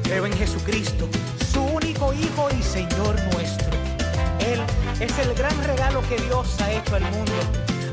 [0.04, 1.10] Creo en Jesucristo,
[1.52, 3.68] su único Hijo y Señor nuestro.
[4.40, 4.62] Él
[5.02, 7.34] es el gran regalo que Dios ha hecho al mundo.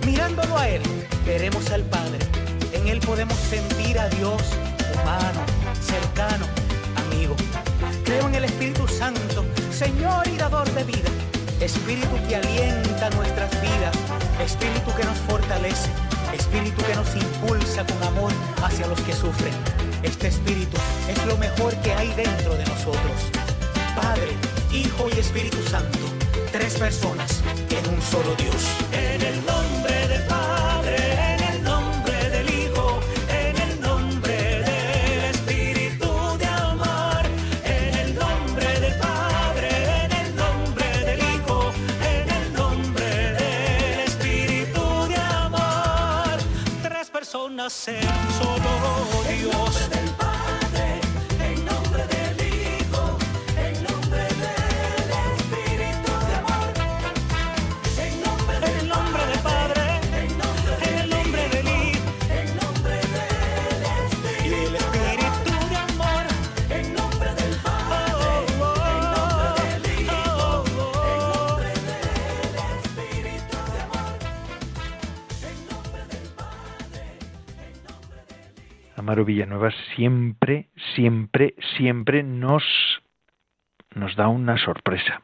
[0.07, 0.83] Mirándolo a Él,
[1.27, 2.21] veremos al Padre.
[2.73, 4.41] En Él podemos sentir a Dios
[4.93, 5.41] humano,
[5.83, 6.47] cercano,
[7.07, 7.35] amigo.
[8.05, 11.11] Creo en el Espíritu Santo, Señor y dador de vida
[11.61, 13.95] Espíritu que alienta nuestras vidas,
[14.45, 15.89] Espíritu que nos fortalece,
[16.33, 19.55] Espíritu que nos impulsa con amor hacia los que sufren.
[20.03, 20.77] Este Espíritu
[21.09, 23.17] es lo mejor que hay dentro de nosotros.
[23.95, 24.33] Padre,
[24.73, 25.99] Hijo y Espíritu Santo,
[26.53, 28.55] tres personas en un solo Dios.
[49.43, 49.74] Solo
[79.23, 82.65] Villanueva siempre, siempre, siempre nos,
[83.95, 85.23] nos da una sorpresa.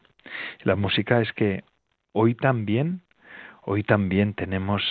[0.62, 1.64] La música es que
[2.12, 3.02] hoy también,
[3.62, 4.82] hoy también tenemos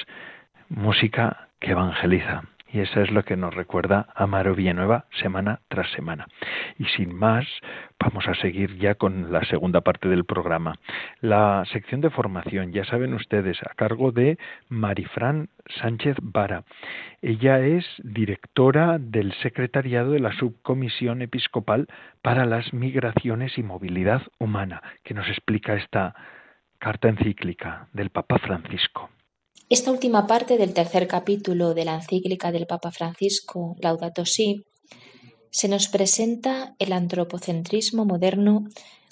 [0.67, 2.43] música que evangeliza.
[2.71, 6.27] Y eso es lo que nos recuerda Amaro Villanueva semana tras semana.
[6.77, 7.47] Y sin más,
[7.99, 10.75] vamos a seguir ya con la segunda parte del programa.
[11.19, 15.49] La sección de formación, ya saben ustedes, a cargo de Marifran
[15.81, 16.63] Sánchez Vara.
[17.23, 21.87] Ella es directora del secretariado de la Subcomisión Episcopal
[22.21, 26.13] para las Migraciones y Movilidad Humana, que nos explica esta
[26.77, 29.09] carta encíclica del Papa Francisco.
[29.69, 34.65] Esta última parte del tercer capítulo de la encíclica del Papa Francisco, Laudato Si,
[35.51, 38.65] se nos presenta el antropocentrismo moderno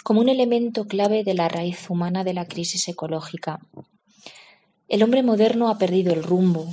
[0.04, 3.60] como un elemento clave de la raíz humana de la crisis ecológica.
[4.88, 6.66] El hombre moderno ha perdido el rumbo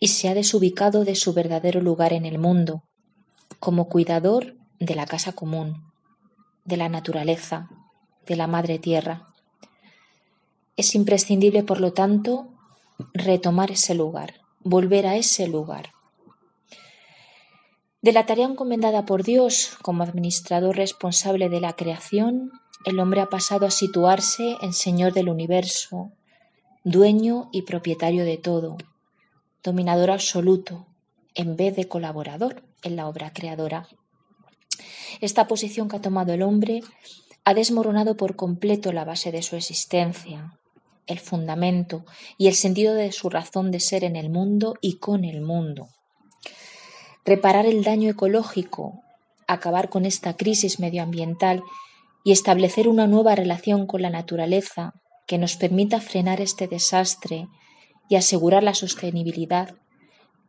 [0.00, 2.82] y se ha desubicado de su verdadero lugar en el mundo,
[3.60, 5.84] como cuidador de la casa común,
[6.64, 7.68] de la naturaleza,
[8.26, 9.28] de la madre tierra.
[10.76, 12.53] Es imprescindible, por lo tanto,
[13.12, 15.90] retomar ese lugar, volver a ese lugar.
[18.02, 22.52] De la tarea encomendada por Dios como administrador responsable de la creación,
[22.84, 26.12] el hombre ha pasado a situarse en Señor del universo,
[26.84, 28.76] dueño y propietario de todo,
[29.62, 30.86] dominador absoluto,
[31.34, 33.88] en vez de colaborador en la obra creadora.
[35.20, 36.82] Esta posición que ha tomado el hombre
[37.44, 40.58] ha desmoronado por completo la base de su existencia,
[41.06, 42.04] el fundamento
[42.38, 45.88] y el sentido de su razón de ser en el mundo y con el mundo.
[47.24, 49.02] Reparar el daño ecológico,
[49.46, 51.62] acabar con esta crisis medioambiental
[52.24, 54.94] y establecer una nueva relación con la naturaleza
[55.26, 57.48] que nos permita frenar este desastre
[58.08, 59.74] y asegurar la sostenibilidad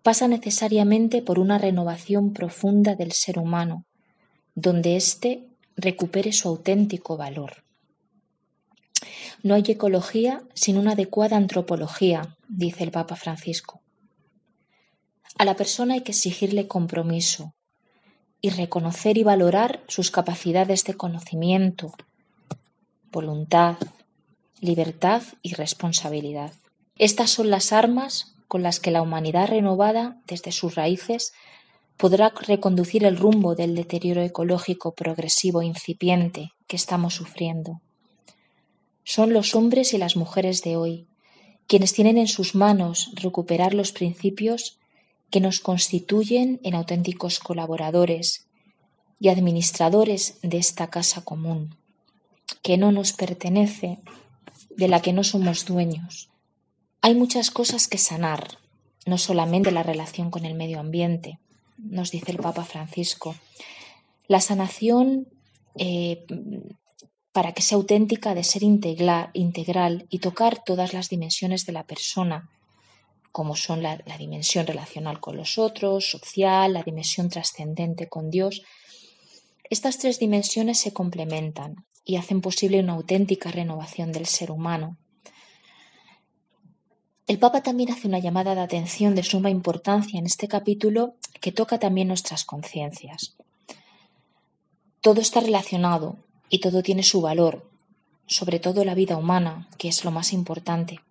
[0.04, 3.86] pasa necesariamente por una renovación profunda del ser humano,
[4.54, 7.65] donde éste recupere su auténtico valor.
[9.46, 13.80] No hay ecología sin una adecuada antropología, dice el Papa Francisco.
[15.38, 17.54] A la persona hay que exigirle compromiso
[18.42, 21.94] y reconocer y valorar sus capacidades de conocimiento,
[23.12, 23.76] voluntad,
[24.62, 26.52] libertad y responsabilidad.
[26.98, 31.34] Estas son las armas con las que la humanidad renovada desde sus raíces
[31.98, 37.84] podrá reconducir el rumbo del deterioro ecológico progresivo incipiente que estamos sufriendo.
[39.06, 41.08] Son los hombres y las mujeres de hoy
[41.68, 44.78] quienes tienen en sus manos recuperar los principios
[45.30, 48.48] que nos constituyen en auténticos colaboradores
[49.20, 51.76] y administradores de esta casa común,
[52.62, 54.00] que no nos pertenece,
[54.70, 56.30] de la que no somos dueños.
[57.02, 58.60] Hay muchas cosas que sanar,
[59.06, 61.40] no solamente la relación con el medio ambiente,
[61.78, 63.36] nos dice el Papa Francisco.
[64.28, 65.28] La sanación,
[65.78, 66.26] eh,
[67.36, 72.50] para que sea auténtica, de ser integral, y tocar todas las dimensiones de la persona,
[73.34, 78.62] como son la dimensión relacional con los otros, social, la dimensión trascendente con Dios.
[79.70, 84.96] Estas tres dimensiones se complementan y hacen posible una auténtica renovación del ser humano.
[87.28, 91.52] El Papa también hace una llamada de atención de suma importancia en este capítulo que
[91.52, 93.36] toca también nuestras conciencias.
[95.02, 96.25] Todo está relacionado
[96.56, 97.70] y todo tiene su valor,
[98.28, 101.02] sobre todo la vida humana, que es lo más importante.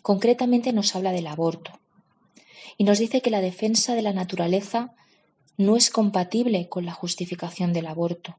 [0.00, 1.72] Concretamente nos habla del aborto
[2.78, 4.94] y nos dice que la defensa de la naturaleza
[5.58, 8.38] no es compatible con la justificación del aborto.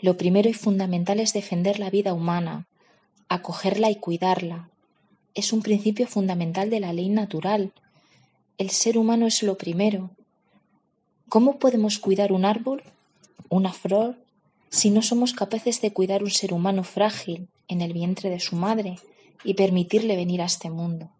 [0.00, 2.66] Lo primero y fundamental es defender la vida humana,
[3.28, 4.70] acogerla y cuidarla.
[5.34, 7.72] Es un principio fundamental de la ley natural.
[8.58, 10.10] El ser humano es lo primero.
[11.28, 12.82] ¿Cómo podemos cuidar un árbol,
[13.48, 14.25] una flor,
[14.70, 18.56] si no somos capaces de cuidar un ser humano frágil en el vientre de su
[18.56, 18.98] madre
[19.44, 21.10] y permitirle venir a este mundo?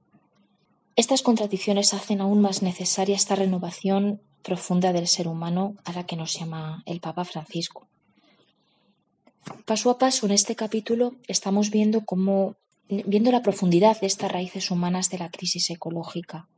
[0.97, 6.17] Estas contradicciones hacen aún más necesaria esta renovación profunda del ser humano a la que
[6.17, 7.87] nos llama el Papa Francisco.
[9.65, 12.57] Paso a paso en este capítulo estamos viendo cómo
[12.89, 16.49] viendo la profundidad de estas raíces humanas de la crisis ecológica.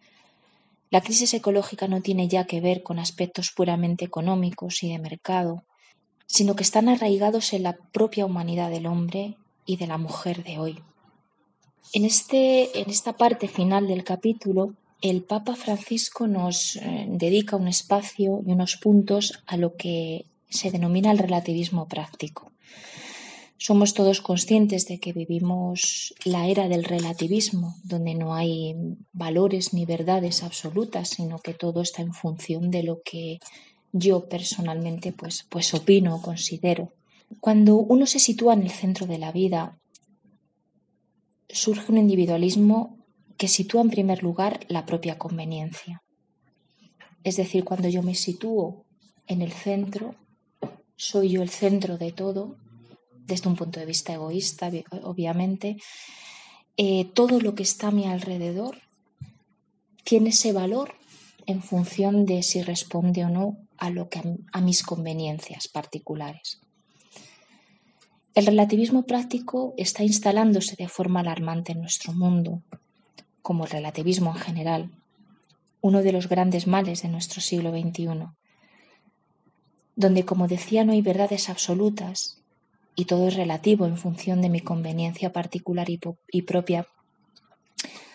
[0.91, 5.65] La crisis ecológica no tiene ya que ver con aspectos puramente económicos y de mercado,
[6.29, 10.59] sino que están arraigados en la propia humanidad del hombre y de la mujer de
[10.59, 10.79] hoy.
[11.93, 17.67] En, este, en esta parte final del capítulo, el Papa Francisco nos eh, dedica un
[17.67, 22.53] espacio y unos puntos a lo que se denomina el relativismo práctico.
[23.61, 28.75] Somos todos conscientes de que vivimos la era del relativismo, donde no hay
[29.13, 33.39] valores ni verdades absolutas, sino que todo está en función de lo que
[33.93, 36.93] yo personalmente pues, pues opino o considero.
[37.41, 39.79] Cuando uno se sitúa en el centro de la vida,
[41.49, 42.97] surge un individualismo
[43.37, 46.03] que sitúa en primer lugar la propia conveniencia.
[47.25, 48.85] Es decir, cuando yo me sitúo
[49.27, 50.15] en el centro,
[50.97, 52.57] soy yo el centro de todo
[53.29, 54.71] desde un punto de vista egoísta,
[55.03, 55.77] obviamente,
[56.79, 58.79] eh, todo lo que está a mi alrededor
[60.03, 60.95] tiene ese valor
[61.45, 64.23] en función de si responde o no a, lo que,
[64.53, 66.61] a mis conveniencias particulares.
[68.35, 72.63] El relativismo práctico está instalándose de forma alarmante en nuestro mundo,
[73.43, 74.91] como el relativismo en general,
[75.81, 78.27] uno de los grandes males de nuestro siglo XXI,
[79.97, 82.41] donde, como decía, no hay verdades absolutas
[82.95, 86.01] y todo es relativo en función de mi conveniencia particular y,
[86.31, 86.87] y propia,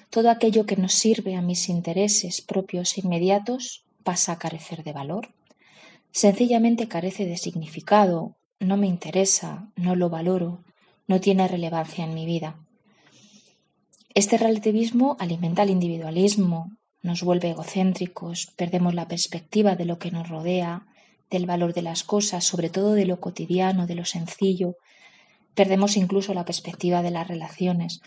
[0.09, 4.93] todo aquello que nos sirve a mis intereses propios e inmediatos pasa a carecer de
[4.93, 5.29] valor.
[6.13, 10.63] Sencillamente carece de significado, no me interesa, no lo valoro,
[11.07, 12.59] no tiene relevancia en mi vida.
[14.13, 20.29] Este relativismo alimenta el individualismo, nos vuelve egocéntricos, perdemos la perspectiva de lo que nos
[20.29, 20.85] rodea,
[21.31, 24.77] del valor de las cosas, sobre todo de lo cotidiano, de lo sencillo.
[25.55, 28.01] Perdemos incluso la perspectiva de las relaciones.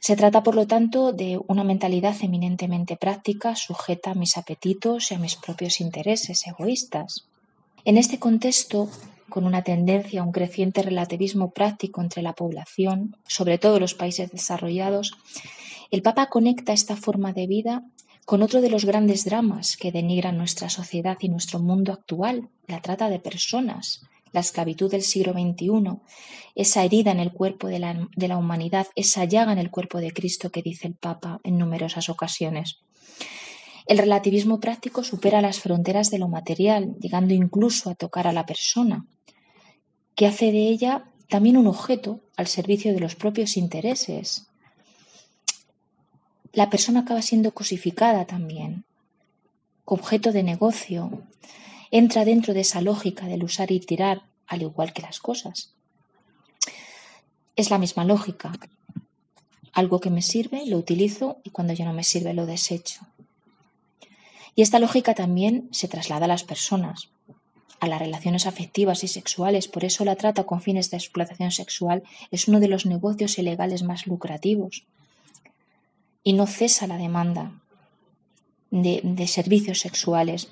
[0.00, 5.14] Se trata, por lo tanto, de una mentalidad eminentemente práctica, sujeta a mis apetitos y
[5.14, 7.26] a mis propios intereses egoístas.
[7.84, 8.88] En este contexto,
[9.28, 14.32] con una tendencia a un creciente relativismo práctico entre la población, sobre todo los países
[14.32, 15.18] desarrollados,
[15.90, 17.84] el Papa conecta esta forma de vida
[18.24, 22.80] con otro de los grandes dramas que denigran nuestra sociedad y nuestro mundo actual, la
[22.80, 24.02] trata de personas,
[24.32, 25.98] la esclavitud del siglo XXI,
[26.54, 29.98] esa herida en el cuerpo de la, de la humanidad, esa llaga en el cuerpo
[29.98, 32.80] de Cristo que dice el Papa en numerosas ocasiones.
[33.86, 38.46] El relativismo práctico supera las fronteras de lo material, llegando incluso a tocar a la
[38.46, 39.06] persona,
[40.14, 44.46] que hace de ella también un objeto al servicio de los propios intereses.
[46.52, 48.84] La persona acaba siendo cosificada también,
[49.84, 51.22] objeto de negocio,
[51.90, 55.72] entra dentro de esa lógica del usar y tirar, al igual que las cosas.
[57.56, 58.52] Es la misma lógica.
[59.72, 63.00] Algo que me sirve, lo utilizo y cuando ya no me sirve, lo desecho.
[64.54, 67.08] Y esta lógica también se traslada a las personas,
[67.78, 69.68] a las relaciones afectivas y sexuales.
[69.68, 73.82] Por eso la trata con fines de explotación sexual es uno de los negocios ilegales
[73.82, 74.84] más lucrativos.
[76.22, 77.52] Y no cesa la demanda
[78.70, 80.48] de, de servicios sexuales.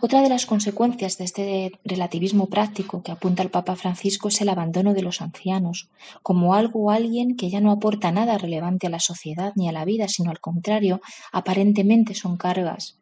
[0.00, 4.48] Otra de las consecuencias de este relativismo práctico que apunta el Papa Francisco es el
[4.48, 5.88] abandono de los ancianos,
[6.22, 9.72] como algo o alguien que ya no aporta nada relevante a la sociedad ni a
[9.72, 11.00] la vida, sino al contrario,
[11.32, 12.98] aparentemente son cargas.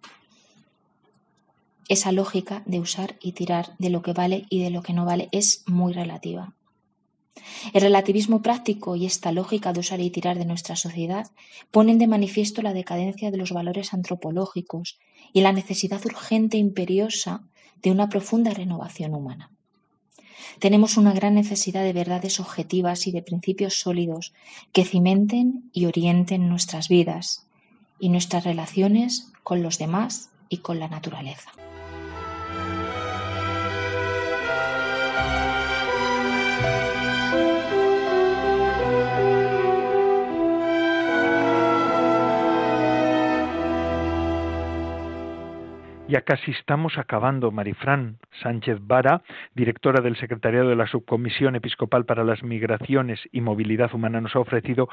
[1.88, 5.04] Esa lógica de usar y tirar de lo que vale y de lo que no
[5.04, 6.55] vale es muy relativa.
[7.72, 11.26] El relativismo práctico y esta lógica de usar y tirar de nuestra sociedad
[11.70, 14.98] ponen de manifiesto la decadencia de los valores antropológicos
[15.32, 17.42] y la necesidad urgente e imperiosa
[17.82, 19.50] de una profunda renovación humana.
[20.58, 24.32] Tenemos una gran necesidad de verdades objetivas y de principios sólidos
[24.72, 27.46] que cimenten y orienten nuestras vidas
[27.98, 31.52] y nuestras relaciones con los demás y con la naturaleza.
[46.08, 47.50] Ya casi estamos acabando.
[47.50, 49.22] Marifran Sánchez Vara,
[49.56, 54.38] directora del Secretariado de la Subcomisión Episcopal para las Migraciones y Movilidad Humana, nos ha
[54.38, 54.88] ofrecido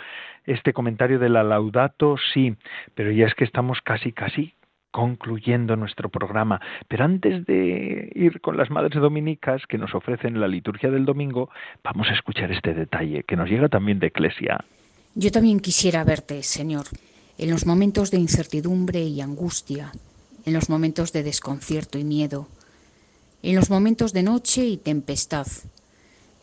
[0.46, 2.56] este comentario de la Laudato Sí,
[2.96, 4.56] pero ya es que estamos casi, casi
[4.90, 6.60] concluyendo nuestro programa.
[6.88, 11.52] Pero antes de ir con las madres dominicas que nos ofrecen la liturgia del domingo,
[11.84, 14.66] vamos a escuchar este detalle que nos llega también de Eclesia.
[15.14, 16.86] Yo también quisiera verte, Señor,
[17.38, 19.92] en los momentos de incertidumbre y angustia,
[20.46, 22.48] en los momentos de desconcierto y miedo,
[23.42, 25.48] en los momentos de noche y tempestad,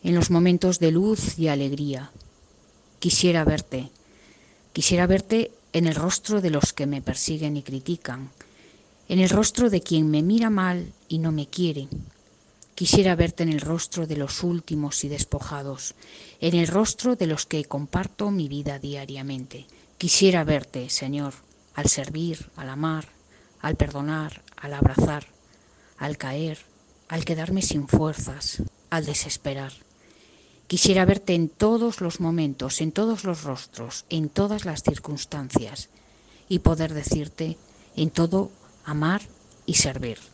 [0.03, 2.11] en los momentos de luz y alegría.
[2.99, 3.89] Quisiera verte,
[4.73, 8.29] quisiera verte en el rostro de los que me persiguen y critican,
[9.09, 11.87] en el rostro de quien me mira mal y no me quiere.
[12.75, 15.93] Quisiera verte en el rostro de los últimos y despojados,
[16.39, 19.65] en el rostro de los que comparto mi vida diariamente.
[19.97, 21.33] Quisiera verte, Señor,
[21.75, 23.07] al servir, al amar,
[23.61, 25.25] al perdonar, al abrazar,
[25.97, 26.57] al caer,
[27.07, 29.73] al quedarme sin fuerzas, al desesperar.
[30.67, 35.89] Quisiera verte en todos los momentos, en todos los rostros, en todas las circunstancias
[36.47, 37.57] y poder decirte
[37.95, 38.51] en todo
[38.85, 39.21] amar
[39.65, 40.30] y servir.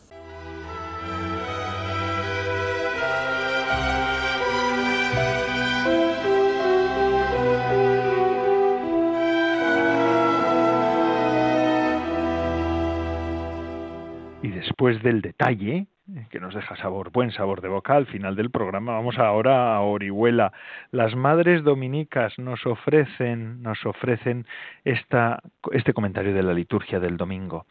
[15.02, 15.86] Del detalle,
[16.30, 18.92] que nos deja sabor, buen sabor de boca al final del programa.
[18.92, 20.52] Vamos ahora a Orihuela.
[20.90, 24.46] Las madres dominicas nos ofrecen, nos ofrecen
[24.84, 27.66] esta, este comentario de la liturgia del domingo.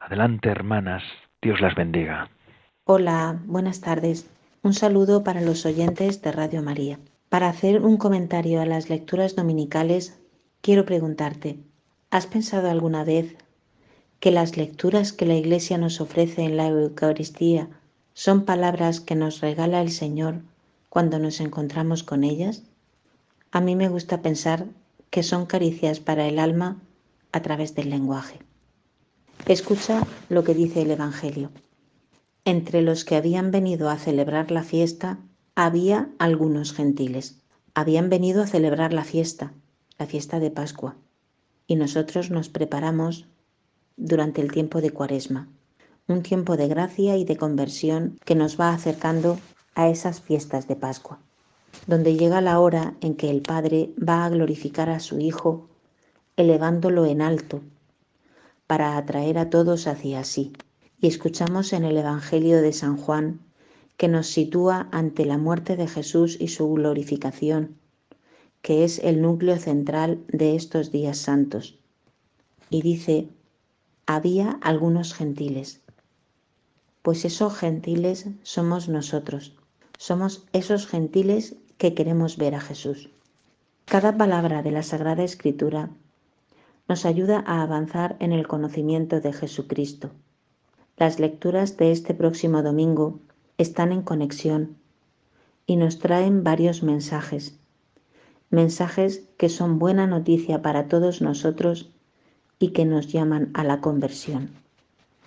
[0.00, 1.02] Adelante, hermanas,
[1.42, 2.30] Dios las bendiga.
[2.84, 4.30] Hola, buenas tardes.
[4.62, 6.98] Un saludo para los oyentes de Radio María.
[7.28, 10.22] Para hacer un comentario a las lecturas dominicales,
[10.60, 11.58] quiero preguntarte,
[12.10, 13.36] ¿has pensado alguna vez
[14.22, 17.68] que las lecturas que la Iglesia nos ofrece en la Eucaristía
[18.14, 20.42] son palabras que nos regala el Señor
[20.88, 22.62] cuando nos encontramos con ellas?
[23.50, 24.66] A mí me gusta pensar
[25.10, 26.80] que son caricias para el alma
[27.32, 28.38] a través del lenguaje.
[29.46, 31.50] Escucha lo que dice el Evangelio.
[32.44, 35.18] Entre los que habían venido a celebrar la fiesta
[35.56, 37.40] había algunos gentiles.
[37.74, 39.52] Habían venido a celebrar la fiesta,
[39.98, 40.94] la fiesta de Pascua,
[41.66, 43.26] y nosotros nos preparamos
[43.96, 45.48] durante el tiempo de Cuaresma,
[46.08, 49.38] un tiempo de gracia y de conversión que nos va acercando
[49.74, 51.18] a esas fiestas de Pascua,
[51.86, 55.68] donde llega la hora en que el Padre va a glorificar a su Hijo,
[56.36, 57.60] elevándolo en alto,
[58.66, 60.52] para atraer a todos hacia sí.
[61.00, 63.40] Y escuchamos en el Evangelio de San Juan
[63.96, 67.76] que nos sitúa ante la muerte de Jesús y su glorificación,
[68.62, 71.78] que es el núcleo central de estos días santos.
[72.70, 73.28] Y dice,
[74.14, 75.80] había algunos gentiles.
[77.02, 79.56] Pues esos gentiles somos nosotros.
[79.98, 83.10] Somos esos gentiles que queremos ver a Jesús.
[83.86, 85.90] Cada palabra de la Sagrada Escritura
[86.88, 90.10] nos ayuda a avanzar en el conocimiento de Jesucristo.
[90.96, 93.18] Las lecturas de este próximo domingo
[93.58, 94.76] están en conexión
[95.66, 97.58] y nos traen varios mensajes,
[98.50, 101.90] mensajes que son buena noticia para todos nosotros
[102.62, 104.50] y que nos llaman a la conversión.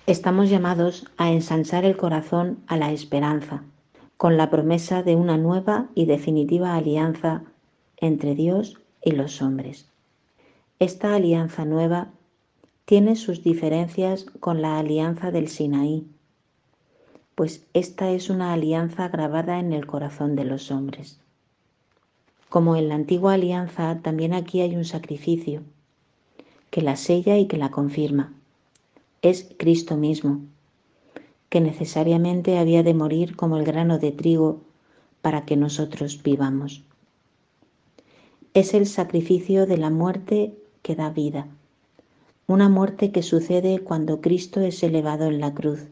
[0.08, 3.62] Estamos llamados a ensanchar el corazón a la esperanza,
[4.16, 7.44] con la promesa de una nueva y definitiva alianza
[7.98, 9.86] entre Dios y los hombres.
[10.80, 12.08] Esta alianza nueva
[12.86, 16.08] tiene sus diferencias con la alianza del Sinaí,
[17.36, 21.20] pues esta es una alianza grabada en el corazón de los hombres.
[22.48, 25.64] Como en la antigua alianza, también aquí hay un sacrificio
[26.76, 28.34] que la sella y que la confirma.
[29.21, 30.41] Es Cristo mismo,
[31.47, 34.59] que necesariamente había de morir como el grano de trigo
[35.21, 36.84] para que nosotros vivamos.
[38.53, 41.47] Es el sacrificio de la muerte que da vida,
[42.45, 45.86] una muerte que sucede cuando Cristo es elevado en la cruz,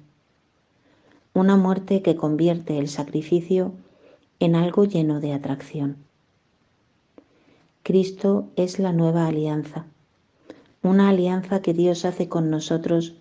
[1.33, 3.71] una muerte que convierte el sacrificio
[4.41, 5.95] en algo lleno de atracción.
[7.83, 9.85] Cristo es la nueva alianza,
[10.83, 13.15] una alianza que Dios hace con nosotros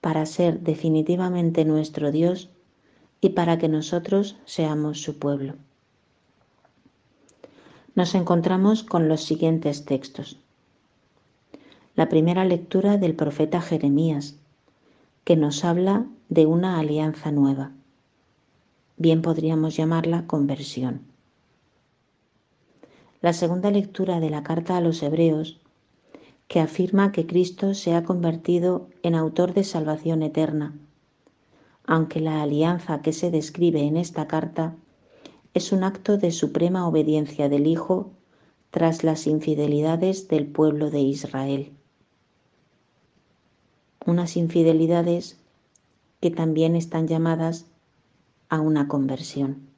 [0.00, 2.50] para ser definitivamente nuestro Dios
[3.20, 5.54] y para que nosotros seamos su pueblo.
[7.96, 10.38] Nos encontramos con los siguientes textos.
[11.96, 14.36] La primera lectura del profeta Jeremías,
[15.24, 17.72] que nos habla de una alianza nueva.
[18.96, 21.00] Bien podríamos llamarla conversión.
[23.20, 25.60] La segunda lectura de la carta a los Hebreos,
[26.48, 30.74] que afirma que Cristo se ha convertido en autor de salvación eterna,
[31.86, 34.74] aunque la alianza que se describe en esta carta
[35.54, 38.10] es un acto de suprema obediencia del Hijo
[38.70, 41.72] tras las infidelidades del pueblo de Israel.
[44.04, 45.38] Unas infidelidades
[46.20, 47.66] que también están llamadas
[48.48, 49.68] a una conversión.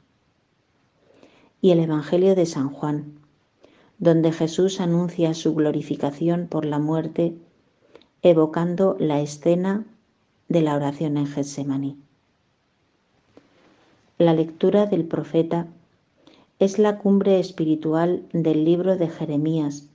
[1.61, 3.19] Y el Evangelio de San Juan,
[3.99, 7.37] donde Jesús anuncia su glorificación por la muerte,
[8.23, 9.87] evocando la escena
[10.49, 11.97] de la oración en Getsemaní.
[14.19, 15.67] La lectura del profeta
[16.59, 19.89] es la cumbre espiritual del libro de Jeremías,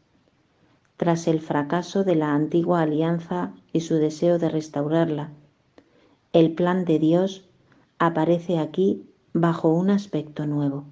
[0.97, 5.32] tras el fracaso de la antigua alianza y su deseo de restaurarla.
[6.34, 7.45] El plan de Dios
[7.97, 10.86] aparece aquí bajo un aspecto nuevo.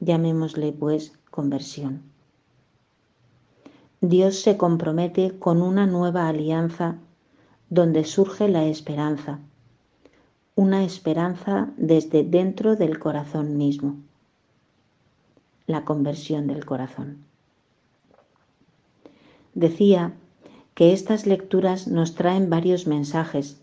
[0.00, 2.00] Llamémosle pues conversión.
[4.00, 6.96] Dios se compromete con una nueva alianza
[7.68, 9.38] donde surge la esperanza,
[10.54, 13.96] una esperanza desde dentro del corazón mismo,
[15.66, 17.18] la conversión del corazón.
[19.52, 20.14] Decía
[20.74, 23.60] que estas lecturas nos traen varios mensajes,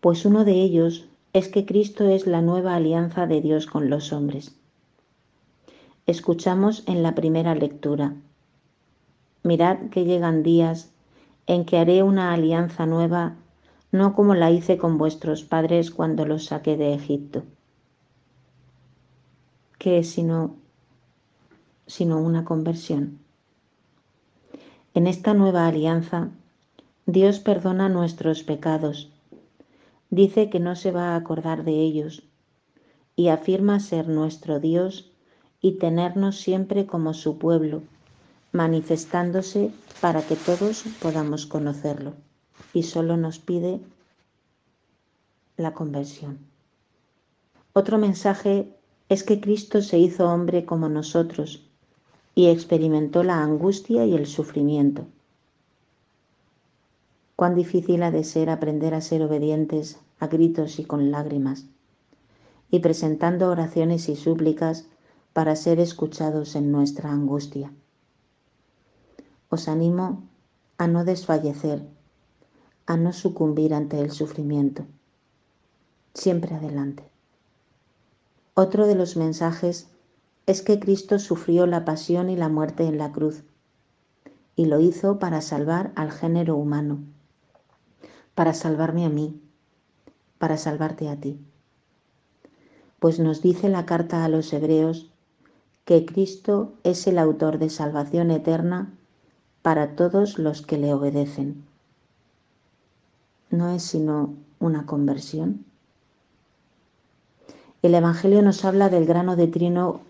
[0.00, 4.14] pues uno de ellos es que Cristo es la nueva alianza de Dios con los
[4.14, 4.56] hombres
[6.06, 8.14] escuchamos en la primera lectura.
[9.42, 10.92] Mirad que llegan días
[11.46, 13.34] en que haré una alianza nueva,
[13.90, 17.42] no como la hice con vuestros padres cuando los saqué de Egipto.
[19.78, 20.56] ¿Qué es sino,
[21.86, 23.18] sino una conversión?
[24.94, 26.30] En esta nueva alianza,
[27.04, 29.12] Dios perdona nuestros pecados,
[30.10, 32.22] dice que no se va a acordar de ellos
[33.16, 35.12] y afirma ser nuestro Dios
[35.60, 37.82] y tenernos siempre como su pueblo,
[38.52, 42.14] manifestándose para que todos podamos conocerlo.
[42.72, 43.80] Y solo nos pide
[45.56, 46.38] la conversión.
[47.72, 48.74] Otro mensaje
[49.08, 51.62] es que Cristo se hizo hombre como nosotros
[52.34, 55.06] y experimentó la angustia y el sufrimiento.
[57.34, 61.66] Cuán difícil ha de ser aprender a ser obedientes a gritos y con lágrimas,
[62.70, 64.86] y presentando oraciones y súplicas
[65.36, 67.70] para ser escuchados en nuestra angustia.
[69.50, 70.22] Os animo
[70.78, 71.86] a no desfallecer,
[72.86, 74.86] a no sucumbir ante el sufrimiento.
[76.14, 77.02] Siempre adelante.
[78.54, 79.88] Otro de los mensajes
[80.46, 83.44] es que Cristo sufrió la pasión y la muerte en la cruz
[84.54, 87.00] y lo hizo para salvar al género humano,
[88.34, 89.38] para salvarme a mí,
[90.38, 91.38] para salvarte a ti.
[92.98, 95.12] Pues nos dice la carta a los hebreos
[95.86, 98.92] que Cristo es el autor de salvación eterna
[99.62, 101.64] para todos los que le obedecen.
[103.50, 105.64] ¿No es sino una conversión?
[107.82, 110.00] El Evangelio nos habla del grano de trigo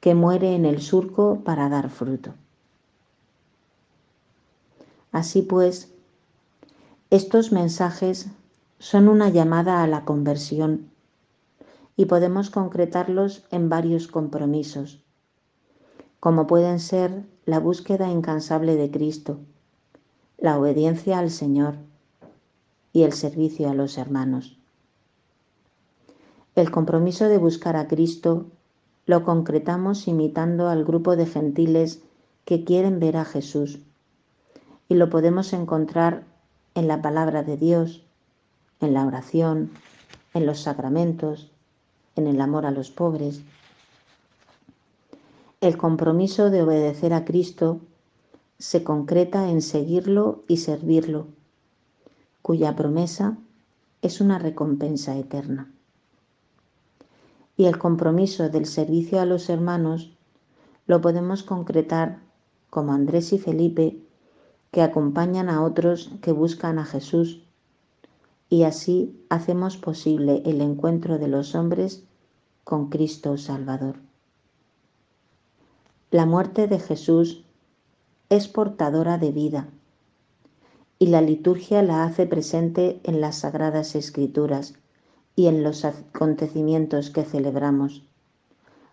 [0.00, 2.32] que muere en el surco para dar fruto.
[5.12, 5.92] Así pues,
[7.10, 8.28] estos mensajes
[8.78, 10.91] son una llamada a la conversión
[12.02, 15.04] y podemos concretarlos en varios compromisos,
[16.18, 19.38] como pueden ser la búsqueda incansable de Cristo,
[20.36, 21.76] la obediencia al Señor
[22.92, 24.58] y el servicio a los hermanos.
[26.56, 28.46] El compromiso de buscar a Cristo
[29.06, 32.02] lo concretamos imitando al grupo de gentiles
[32.44, 33.78] que quieren ver a Jesús
[34.88, 36.24] y lo podemos encontrar
[36.74, 38.02] en la palabra de Dios,
[38.80, 39.70] en la oración,
[40.34, 41.51] en los sacramentos,
[42.16, 43.42] en el amor a los pobres.
[45.60, 47.80] El compromiso de obedecer a Cristo
[48.58, 51.26] se concreta en seguirlo y servirlo,
[52.42, 53.36] cuya promesa
[54.02, 55.70] es una recompensa eterna.
[57.56, 60.12] Y el compromiso del servicio a los hermanos
[60.86, 62.20] lo podemos concretar
[62.70, 63.98] como Andrés y Felipe,
[64.70, 67.42] que acompañan a otros que buscan a Jesús,
[68.52, 72.04] y así hacemos posible el encuentro de los hombres
[72.64, 73.96] con Cristo Salvador.
[76.10, 77.46] La muerte de Jesús
[78.28, 79.68] es portadora de vida
[80.98, 84.74] y la liturgia la hace presente en las sagradas escrituras
[85.34, 88.02] y en los acontecimientos que celebramos,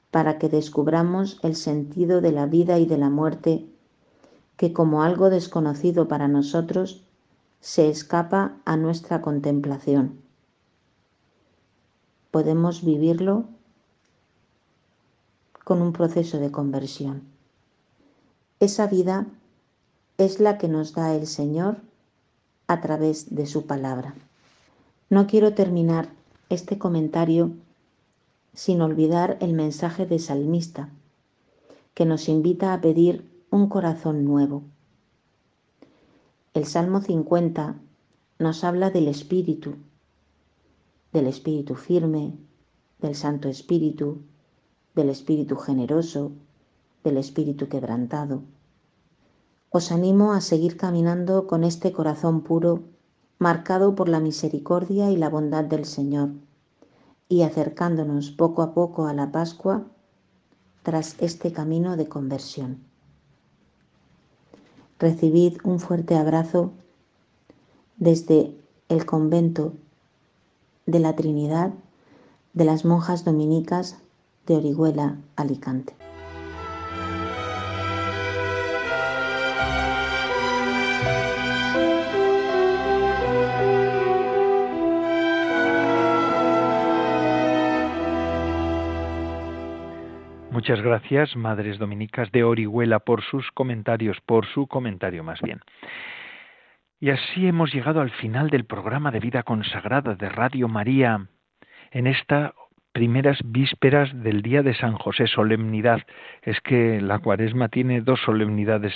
[0.09, 3.65] para que descubramos el sentido de la vida y de la muerte
[4.55, 7.03] que como algo desconocido para nosotros
[7.61, 10.21] se escapa a nuestra contemplación.
[12.31, 13.45] Podemos vivirlo
[15.63, 17.23] con un proceso de conversión.
[18.59, 19.27] Esa vida
[20.17, 21.77] es la que nos da el Señor
[22.67, 24.13] a través de su palabra.
[25.09, 26.09] No quiero terminar
[26.49, 27.51] este comentario
[28.53, 30.89] sin olvidar el mensaje de salmista,
[31.93, 34.63] que nos invita a pedir un corazón nuevo.
[36.59, 37.79] El Salmo 50
[38.37, 39.75] nos habla del Espíritu,
[41.13, 42.33] del Espíritu firme,
[42.99, 44.23] del Santo Espíritu,
[44.93, 46.33] del Espíritu generoso,
[47.05, 48.41] del Espíritu quebrantado.
[49.69, 52.83] Os animo a seguir caminando con este corazón puro,
[53.37, 56.31] marcado por la misericordia y la bondad del Señor,
[57.29, 59.85] y acercándonos poco a poco a la Pascua
[60.83, 62.88] tras este camino de conversión.
[64.99, 66.71] Recibid un fuerte abrazo
[67.97, 68.53] desde
[68.89, 69.73] el convento
[70.85, 71.71] de la Trinidad
[72.53, 73.97] de las monjas dominicas
[74.45, 75.98] de Orihuela, Alicante.
[90.59, 95.61] Muchas gracias, Madres Dominicas de Orihuela, por sus comentarios, por su comentario más bien.
[96.99, 101.27] Y así hemos llegado al final del programa de vida consagrada de Radio María
[101.91, 102.53] en esta
[102.91, 106.01] primeras vísperas del día de San José, solemnidad.
[106.41, 108.93] Es que la cuaresma tiene dos solemnidades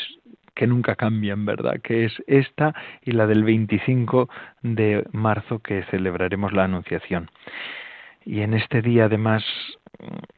[0.55, 1.79] que nunca cambian, ¿verdad?
[1.81, 4.27] Que es esta y la del 25
[4.63, 7.31] de marzo que celebraremos la Anunciación.
[8.25, 9.45] Y en este día además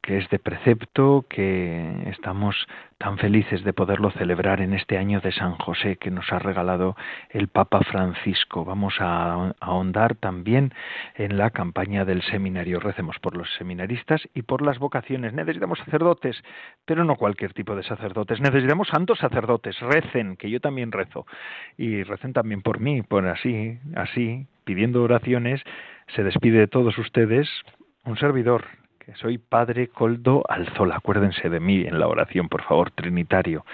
[0.02, 2.54] que es de precepto, que estamos
[2.98, 6.96] tan felices de poderlo celebrar en este año de San José que nos ha regalado
[7.30, 8.64] el Papa Francisco.
[8.64, 10.72] Vamos a ahondar también
[11.14, 12.80] en la campaña del seminario.
[12.80, 15.32] Recemos por los seminaristas y por las vocaciones.
[15.32, 16.42] Necesitamos sacerdotes,
[16.84, 18.40] pero no cualquier tipo de sacerdotes.
[18.40, 19.78] Necesitamos santos sacerdotes.
[19.80, 21.26] Recen, que yo también rezo.
[21.76, 25.62] Y recen también por mí, por así, así, pidiendo oraciones.
[26.14, 27.48] Se despide de todos ustedes
[28.06, 28.64] un servidor,
[29.14, 30.96] soy Padre Coldo Alzola.
[30.96, 33.64] Acuérdense de mí en la oración, por favor, Trinitario.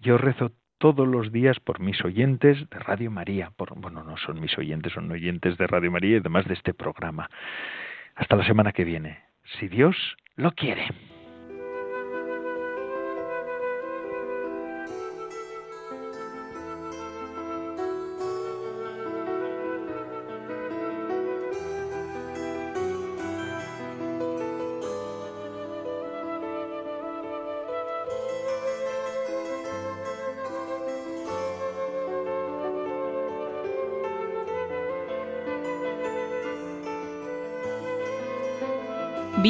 [0.00, 3.50] Yo rezo todos los días por mis oyentes de Radio María.
[3.56, 6.74] Por, bueno, no son mis oyentes, son oyentes de Radio María y además de este
[6.74, 7.28] programa.
[8.14, 9.18] Hasta la semana que viene,
[9.58, 9.96] si Dios
[10.36, 10.86] lo quiere.